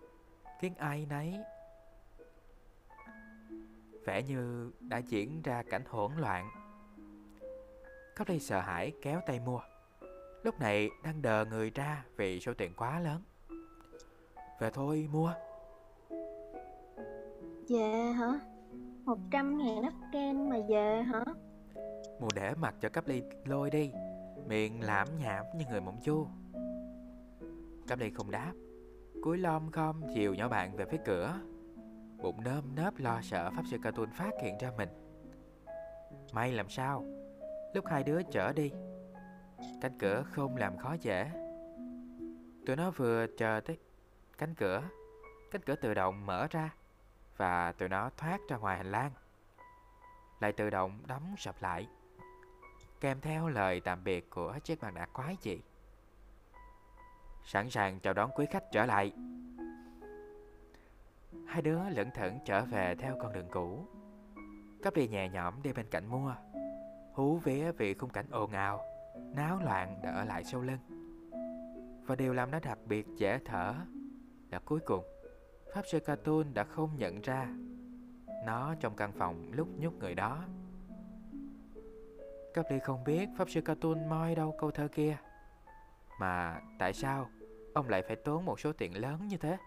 [0.60, 1.40] Khiến ai nấy
[4.06, 6.50] vẻ như đã diễn ra cảnh hỗn loạn.
[8.16, 9.60] Cắp ly sợ hãi kéo tay mua.
[10.44, 13.22] Lúc này đang đờ người ra vì số tiền quá lớn.
[14.60, 15.34] Về thôi mua.
[17.70, 18.40] Về hả?
[19.06, 21.24] Một trăm ngàn nắp kem mà về hả?
[22.20, 23.92] Mùa để mặt cho cắp ly lôi đi
[24.48, 26.28] Miệng lãm nhảm như người mộng chu
[27.88, 28.54] Cắp ly không đáp
[29.24, 31.40] Cúi lom khom chiều nhỏ bạn về phía cửa
[32.26, 34.90] Bụng nơm nớp lo sợ Pháp sư Cartoon phát hiện ra mình.
[36.34, 37.06] May làm sao?
[37.74, 38.72] Lúc hai đứa chở đi.
[39.82, 41.32] Cánh cửa không làm khó dễ.
[42.66, 43.78] Tụi nó vừa chờ tới
[44.38, 44.84] cánh cửa
[45.52, 46.74] Cánh cửa tự động mở ra
[47.38, 49.12] Và tụi nó thoát ra ngoài hành lang.
[50.40, 51.88] Lại tự động đóng sập lại,
[53.02, 55.60] kèm theo lời tạm biệt của chiếc mặt nạ quái dị.
[57.44, 59.14] Sẵn sàng chào đón quý khách trở lại.
[61.48, 63.88] Hai đứa lững thững trở về theo con đường cũ.
[64.84, 66.36] Cấp đi nhẹ nhõm đi bên cạnh mua.
[67.14, 68.82] Hú vía vì khung cảnh ồn ào,
[69.36, 70.80] náo loạn đã ở lại sau lưng.
[72.06, 73.76] Và điều làm nó đặc biệt dễ thở
[74.52, 75.04] là cuối cùng
[75.74, 77.48] Pháp sư Cartoon đã không nhận ra
[78.46, 80.44] nó trong căn phòng lúc nhúc người đó
[82.54, 85.18] Cấp ly không biết Pháp sư Cartoon moi đâu câu thơ kia
[86.20, 87.30] Mà tại sao
[87.74, 89.58] Ông lại phải tốn một số tiền lớn như thế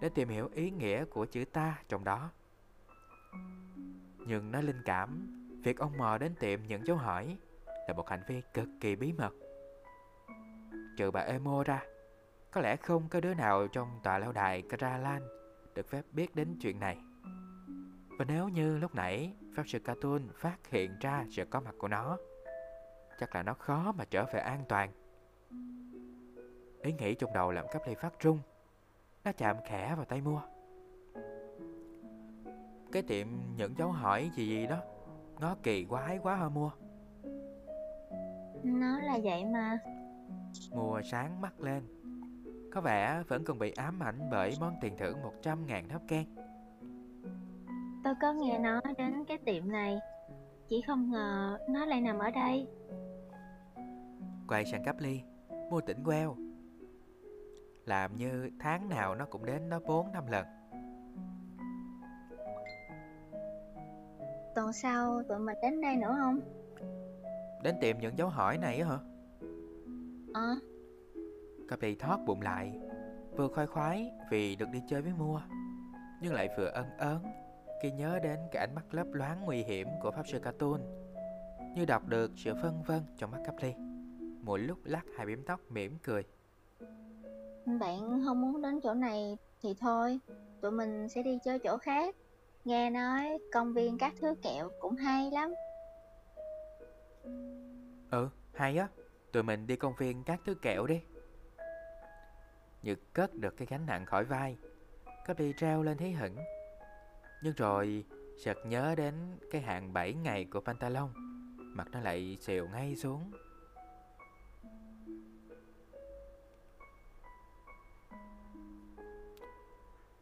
[0.00, 2.30] để tìm hiểu ý nghĩa của chữ ta trong đó.
[4.26, 5.34] Nhưng nó linh cảm,
[5.64, 7.36] Việc ông mò đến tiệm những dấu hỏi
[7.88, 9.34] Là một hành vi cực kỳ bí mật.
[10.96, 11.82] Trừ bà Emo ra,
[12.50, 15.22] Có lẽ không có đứa nào trong tòa lâu đài Karalan
[15.74, 16.98] Được phép biết đến chuyện này.
[18.18, 21.88] Và nếu như lúc nãy Pháp sư Cartoon phát hiện ra sự có mặt của
[21.88, 22.18] nó,
[23.20, 24.92] Chắc là nó khó mà trở về an toàn.
[26.82, 28.40] Ý nghĩ trong đầu làm cấp ly phát rung
[29.28, 30.40] nó chạm khẽ vào tay mua.
[32.92, 33.26] Cái tiệm
[33.56, 34.76] những dấu hỏi gì gì đó
[35.40, 36.70] Nó kỳ quái quá hả mua.
[38.62, 39.78] Nó là vậy mà.
[40.70, 41.82] Mùa sáng mắt lên.
[42.72, 46.24] Có vẻ vẫn còn bị ám ảnh bởi món tiền thưởng 100.000 tháp can
[48.04, 49.98] Tôi có nghe nói đến cái tiệm này,
[50.68, 52.68] chỉ không ngờ nó lại nằm ở đây.
[54.48, 55.20] Quay sang cắp ly
[55.70, 56.36] Mua tỉnh queo
[57.88, 60.46] Làm như tháng nào nó cũng đến đó 4 năm lần.
[64.54, 66.40] Tuần sau tụi mình đến đây nữa không?
[67.62, 68.98] Đến tiệm những dấu hỏi này hả?
[70.34, 70.56] Ờ,
[71.68, 72.80] Cặp ly thoát bụng lại
[73.36, 75.40] Vừa khoái khoái vì được đi chơi với mua
[76.22, 77.22] Nhưng lại vừa ân ớn
[77.82, 80.80] Khi nhớ đến cái ánh mắt lấp loáng nguy hiểm của Pháp Sư Cartoon
[81.74, 83.74] Như đọc được sự phân vân trong mắt ly
[84.42, 86.24] Một lúc lắc hai bím tóc mỉm cười
[87.78, 90.20] bạn không muốn đến chỗ này thì thôi,
[90.60, 92.14] tụi mình sẽ đi chơi chỗ khác.
[92.64, 95.54] Nghe nói công viên các thứ kẹo cũng hay lắm.
[98.10, 98.88] Ừ, hay á
[99.32, 101.00] Tụi mình đi công viên các thứ kẹo đi
[102.82, 104.56] nhật cất được cái gánh nặng khỏi vai
[105.26, 106.36] có đi treo lên thấy hững
[107.42, 108.04] Nhưng rồi
[108.44, 109.14] sực nhớ đến
[109.50, 111.08] cái hạn 7 ngày của Pantalon
[111.58, 113.30] Mặt nó lại xìu ngay xuống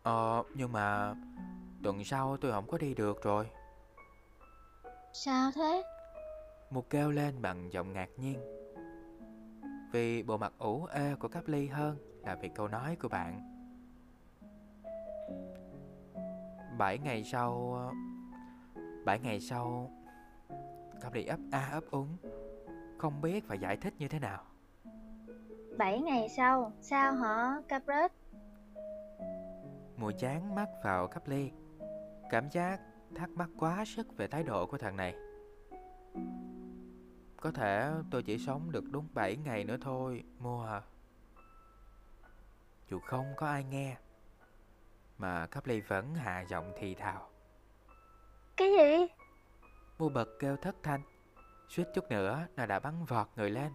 [0.07, 1.15] Ờ, nhưng mà
[1.83, 3.47] tuần sau tôi không có đi được rồi.
[5.13, 5.83] Sao thế?
[6.71, 8.41] Một kêu lên bằng giọng ngạc nhiên.
[9.93, 13.41] Vì bộ mặt ủ ê của cắp ly hơn là vì câu nói của bạn.
[16.79, 17.79] Bảy ngày sau
[19.05, 19.91] Bảy ngày sau
[21.01, 22.17] Cắp ly ấp a ấp úng
[22.99, 24.45] Không biết phải giải thích như thế nào.
[25.79, 28.13] 7 ngày sau, sao hả Capret?
[29.97, 31.51] Mùi chán mắt vào cắp ly
[32.31, 32.81] Cảm giác
[33.15, 35.15] thắc mắc quá sức về thái độ của thằng này.
[37.37, 40.83] Có thể tôi chỉ sống được đúng 7 ngày nữa thôi Mua à.
[42.91, 43.97] Dù không có ai nghe
[45.19, 47.29] Mà cắp ly vẫn hạ giọng thì thào.
[48.57, 49.07] Cái gì?
[49.99, 51.01] Mua bật kêu thất thanh.
[51.69, 53.73] Suýt chút nữa nó đã bắn vọt người lên.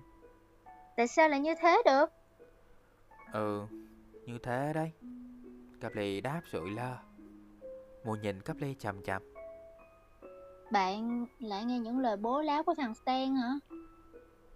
[0.98, 2.06] Tại sao lại như thế được?
[3.34, 3.66] Ừ,
[4.26, 4.92] như thế đấy
[5.82, 6.98] Cắp ly đáp rụi lơ
[8.06, 9.22] Mùa nhìn cắp ly chầm chầm
[10.72, 13.50] Bạn lại nghe những lời bố láo của thằng Stan hả?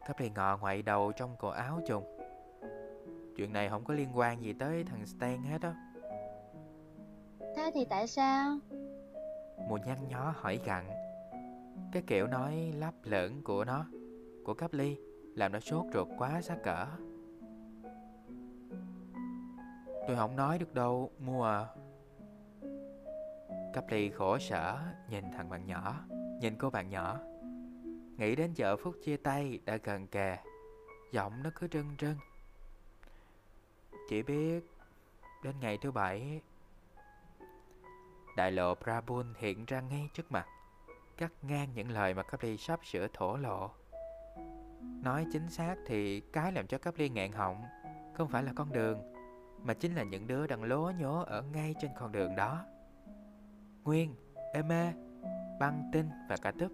[0.08, 2.04] Cắp ly ngọ ngoại đầu trong cổ áo trùng.
[3.36, 5.76] Chuyện này không có liên quan gì tới thằng Stan hết á.
[7.56, 8.58] Thế thì tại sao?
[9.70, 10.90] Mùa nhăn nhó hỏi gặn.
[11.92, 13.86] Cái kiểu nói lấp lửng của nó
[14.46, 14.98] Của cắp ly
[15.36, 16.86] Làm nó sốt ruột quá xa cỡ
[20.08, 21.66] Tôi không nói được đâu, Mua à.
[23.74, 24.80] Cắp ly khổ sở,
[25.10, 26.06] Nhìn thằng bạn nhỏ,
[26.42, 27.20] Nhìn cô bạn nhỏ.
[28.18, 30.38] Nghĩ đến giờ phút chia tay đã gần kề,
[31.12, 32.18] Giọng nó cứ rưng rưng.
[34.10, 34.72] Chỉ biết
[35.44, 36.42] Đến ngày thứ bảy,
[38.38, 40.48] Đại lộ Brabun hiện ra ngay trước mặt,
[41.18, 43.72] Cắt ngang những lời mà Capri sắp sửa thổ lộ.
[44.82, 47.64] Nói chính xác thì cái làm cho Capri ngẹn họng,
[48.14, 49.15] Không phải là con đường.
[49.64, 52.66] Mà chính là những đứa đang lố nhố ở ngay trên con đường đó.
[53.84, 54.16] Nguyên,
[54.54, 54.94] Eme,
[55.60, 56.72] Băng Tinh và cả Túp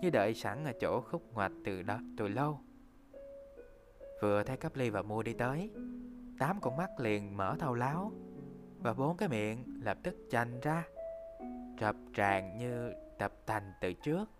[0.00, 2.60] Như đợi sẵn ở chỗ khúc ngoặt từ đó từ lâu.
[4.22, 5.70] Vừa thấy Capri và Mua đi tới
[6.38, 8.12] Tám con mắt liền mở thâu láo
[8.78, 10.84] Và bốn cái miệng lập tức chành ra
[11.80, 14.30] Rập tràn như tập tành từ trước.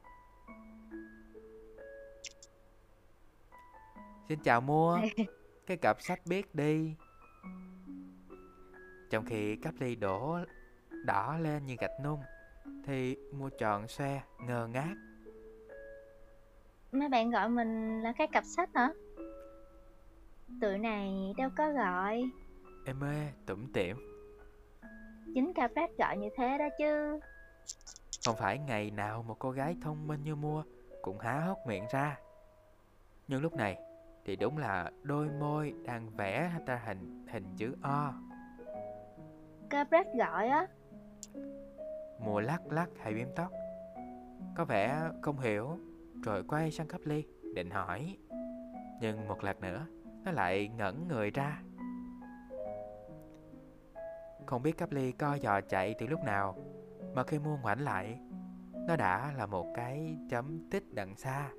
[4.29, 4.99] Xin chào mua
[5.67, 6.95] Cái cặp sách biết đi
[9.11, 10.39] Trong khi cắp ly đổ
[11.05, 12.21] đỏ lên như gạch nung
[12.85, 14.95] Thì mua tròn xe ngơ ngác.
[16.93, 18.89] Mấy bạn gọi mình là cái cặp sách hả?
[20.61, 22.23] Tụi này đâu có gọi.
[22.87, 23.97] Em ơi tủm tỉm.
[25.35, 27.21] Chính Capret gọi như thế đó chứ.
[28.27, 30.65] Không phải ngày nào một cô gái thông minh như mua
[31.03, 32.19] Cũng há hốc miệng ra.
[33.29, 33.79] Nhưng lúc này
[34.25, 38.15] Thì đúng là đôi môi đang vẽ ra hình hình chữ O
[39.71, 40.67] Capret gọi á.
[42.19, 43.53] Mùa lắc lắc hai biếm tóc.
[44.57, 45.79] Có vẻ không hiểu,
[46.25, 48.17] Rồi quay sang cấp ly, Định hỏi.
[49.01, 49.87] Nhưng một lần nữa,
[50.25, 51.63] Nó lại ngẩn người ra.
[54.47, 56.57] Không biết cấp ly co giò chạy từ lúc nào,
[57.15, 58.21] Mà khi mua ngoảnh lại,
[58.87, 61.51] Nó đã là một cái chấm tích đằng xa.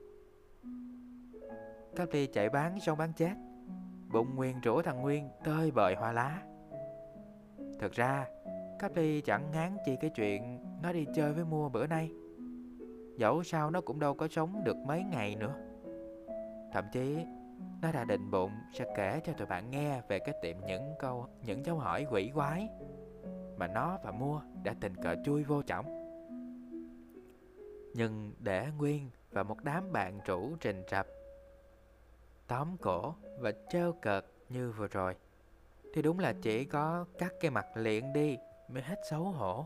[1.95, 3.34] Cấp ly chạy bán xong bán chết,
[4.12, 6.41] Bụng Nguyên rủ thằng Nguyên tơi bời hoa lá.
[7.80, 8.28] Thực ra
[8.80, 12.11] Cấp ly chẳng ngán chi cái chuyện Nó đi chơi với mua bữa nay
[13.17, 15.55] Dẫu sao nó cũng đâu có sống được mấy ngày nữa
[16.76, 17.17] Thậm chí,
[17.82, 21.28] nó đã định bụng sẽ kể cho tụi bạn nghe về cái tiệm những câu,
[21.45, 22.69] những dấu hỏi quỷ quái
[23.57, 25.86] mà nó và mua đã tình cờ chui vô trọng.
[27.93, 31.07] Nhưng để Nguyên và một đám bạn chủ trình rập,
[32.47, 35.15] tóm cổ và trêu cợt như vừa rồi
[35.96, 38.38] thì đúng là chỉ có cắt cái mặt liền đi
[38.68, 39.66] mới hết xấu hổ.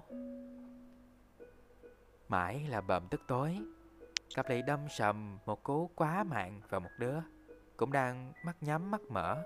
[2.27, 3.57] Mãi là bầm tức tối,
[4.35, 7.19] cặp lì đâm sầm một cú quá mạng vào một đứa
[7.77, 9.43] cũng đang mắt nhắm mắt mở.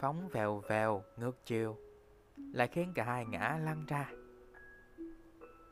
[0.00, 1.76] Phóng vèo vèo ngược chiều,
[2.36, 4.10] lại khiến cả hai ngã lăn ra.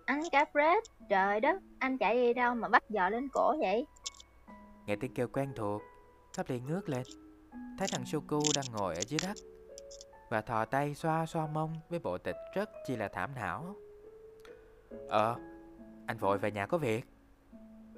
[0.07, 3.87] Anh Capret, trời đất, anh chạy đi đâu mà bắt giò lên cổ vậy?
[4.87, 5.83] Nghe tiếng kêu quen thuộc,
[6.37, 7.03] Cáp ly ngước lên,
[7.79, 9.37] thấy thằng Suku đang ngồi ở dưới đất
[10.31, 13.75] và thò tay xoa xoa mông với bộ tịch rất chi là thảm não.
[15.09, 15.37] Ờ,
[16.07, 17.05] anh vội về nhà có việc.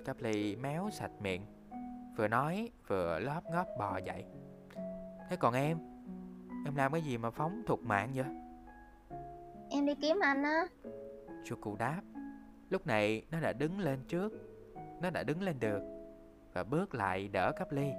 [0.04, 1.42] Cáp ly méo sạch miệng,
[2.16, 4.24] vừa nói vừa lóp ngóp bò dậy.
[5.30, 5.78] Thế còn em,
[6.64, 8.26] em làm cái gì mà phóng thục mạng vậy?
[9.70, 10.66] Em đi kiếm anh á.
[11.44, 12.00] Suku đáp.
[12.70, 14.32] Lúc này nó đã đứng lên trước,
[15.02, 15.82] nó đã đứng lên được
[16.52, 17.90] và bước lại đỡ Cáp ly.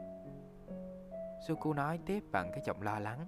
[1.48, 3.28] Suku nói tiếp bằng cái giọng lo lắng.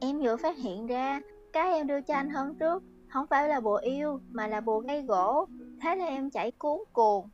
[0.00, 1.20] Em vừa phát hiện ra,
[1.52, 4.80] cái em đưa cho anh hôm trước không phải là bùa yêu mà là bùa
[4.80, 5.48] gây gỗ.
[5.82, 7.28] Thế là em chạy cuốn cuồng.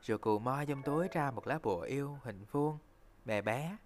[0.00, 2.78] Suku moi trong túi ra một lá bùa yêu hình vuông,
[3.24, 3.76] bé bé.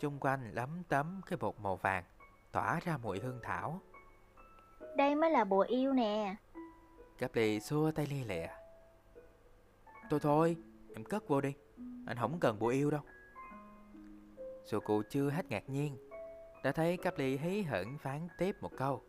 [0.00, 2.04] Chung quanh lấm tấm cái bột màu vàng,
[2.52, 3.80] tỏa ra mùi hương thảo.
[4.96, 6.36] Đây mới là bùa yêu nè.
[7.18, 8.48] Cáp ly xua tay lia lịa.
[10.10, 10.56] Thôi thôi,
[10.94, 11.54] em cất vô đi,
[12.06, 13.02] anh không cần bùa yêu đâu.
[14.64, 15.96] Suku chưa hết ngạc nhiên
[16.64, 19.02] Đã thấy Cáp Ly hí hửng phán tiếp một câu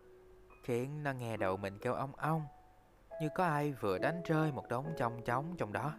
[0.63, 2.41] Khiến nó nghe đầu mình kêu ong ong
[3.21, 5.93] Như có ai vừa đánh rơi một đống trong trống trong đó.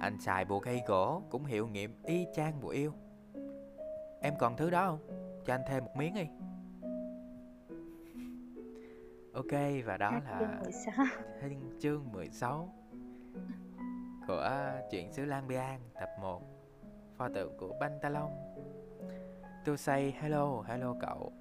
[0.00, 2.92] Anh xài bùa cây gỗ cũng hiệu nghiệm y chang bùa yêu.
[4.20, 4.98] Em còn thứ đó không?
[5.46, 6.26] Cho anh thêm một miếng đi.
[9.34, 10.62] Ok và đó là
[11.80, 12.74] chương 16
[14.28, 16.42] của chuyện xứ Lan Bian tập 1
[17.16, 18.30] pho tượng của Pantalon
[19.64, 21.32] Tôi say hello, hello cậu.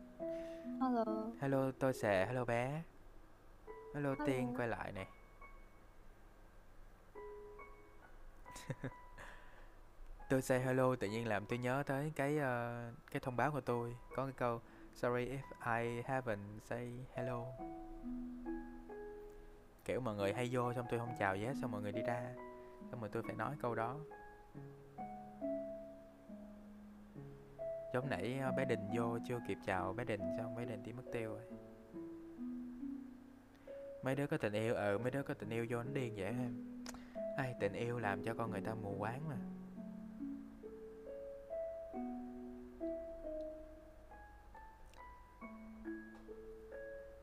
[0.82, 1.03] Hello.
[1.41, 2.82] Hello tôi sẽ hello bé.
[3.93, 4.26] Hello, hello.
[4.26, 5.07] Tiên quay lại này
[10.30, 12.43] Tôi say hello tự nhiên làm tôi nhớ tới cái uh,
[13.11, 13.95] cái thông báo của tôi.
[14.15, 14.61] Có cái câu
[14.95, 15.41] Sorry if
[15.84, 17.45] I haven't say hello.
[19.86, 22.01] Kiểu mọi người hay vô xong tôi không chào gì hết Xong mọi người đi
[22.01, 22.36] ra.
[22.91, 23.99] Xong rồi tôi phải nói câu đó
[27.93, 30.91] Giống nãy ờ, bé Đình vô chưa kịp chào bé Đình xong bé Đình đi
[30.93, 31.41] mất tiêu rồi
[34.03, 36.25] Mấy đứa có tình yêu, ừ mấy đứa có tình yêu vô nó điên vậy
[36.25, 36.73] em
[37.37, 39.35] Ai, tình yêu làm cho con người ta mù quáng mà.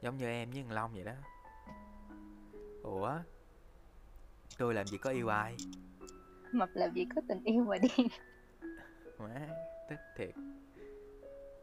[0.03, 1.13] Giống như em với thằng Long vậy đó.
[2.83, 3.19] Ủa?
[4.59, 5.57] Tôi làm gì có yêu ai?
[6.53, 8.09] Mập làm gì có tình yêu mà điên.
[9.19, 9.49] Má,
[9.89, 10.35] tức thiệt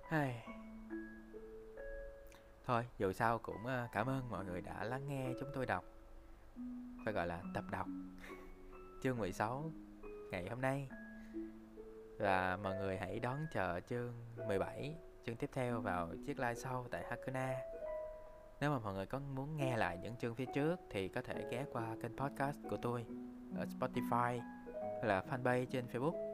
[0.09, 0.35] Hey.
[2.65, 5.83] Thôi, dù sao cũng ờ, cảm ơn mọi người đã lắng nghe chúng tôi đọc.
[7.05, 7.87] Phải gọi là tập đọc.
[9.01, 9.71] Chương 16
[10.31, 10.89] ngày hôm nay.
[12.19, 14.13] Và mọi người hãy đón chờ chương
[14.47, 14.95] 17
[15.25, 17.55] Chương tiếp theo vào chiếc live sau tại Hakuna.
[18.61, 21.47] Nếu mà mọi người có muốn nghe lại những chương phía trước Thì có thể
[21.51, 23.05] ghé qua kênh podcast của tôi
[23.57, 24.41] Ở Spotify
[24.73, 26.26] Hay là fanpage trên Facebook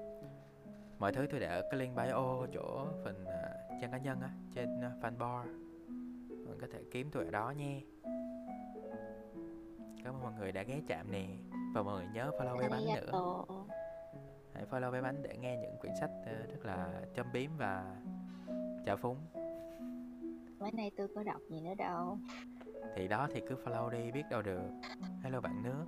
[1.03, 4.29] mọi thứ tôi để ở cái link bio chỗ phần uh, trang cá nhân á
[4.55, 5.43] trên uh, fanbar
[6.27, 7.79] mình có thể kiếm tôi ở đó nha.
[10.03, 11.27] Cảm ơn mọi người đã ghé chạm nè.
[11.73, 13.43] Và mọi người nhớ follow bé bánh nữa.
[14.53, 17.95] hãy follow bé bánh để nghe những quyển sách uh, rất là châm biếm và
[18.85, 19.17] chào phúng.
[20.59, 22.17] Mấy nay tôi có đọc gì nữa đâu.
[22.95, 24.69] Thì đó thì cứ follow đi biết đâu được.
[25.23, 25.85] Hello bạn nước